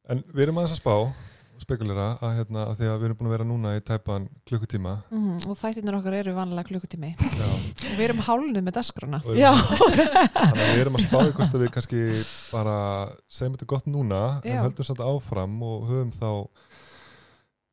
[0.08, 3.16] en við erum aðeins að spá og spekulera að, hérna, að því að við erum
[3.18, 7.14] búin að vera núna í tæpan klukkutíma Mhm, Og þættirnir okkar eru vanlega klukkutími.
[7.16, 9.22] já, Og við erum hálnuð með dasgrana.
[9.34, 12.02] Já, Þannig að við erum að spáði hvort að við kannski
[12.52, 12.76] bara
[13.28, 14.60] segjum þetta gott núna en Já.
[14.66, 16.28] höldum samt áfram og höfum þá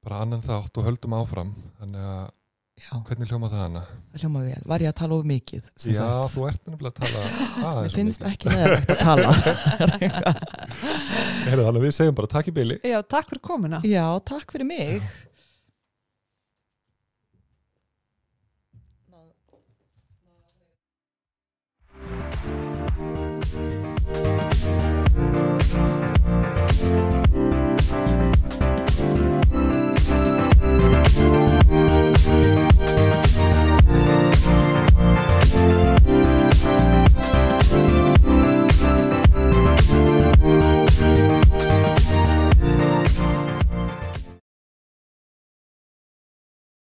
[0.03, 2.31] bara annan þátt og höldum áfram þannig að
[2.81, 3.81] já, hvernig hljóma það hana?
[4.19, 4.61] hljóma vel.
[4.71, 5.63] Var ég að tala of mikið?
[5.77, 6.33] sem Já, sagt?
[6.35, 7.19] þú ert nefnilega að tala
[7.69, 8.33] aðeins Mér finnst mikið.
[8.33, 9.29] ekki neðarlegt að tala.
[11.47, 13.83] Heyrðu, Þannig að við segjum bara takk í byli Já, takk fyrir komuna.
[13.87, 15.01] Já, takk fyrir mig.
[22.43, 22.72] Já.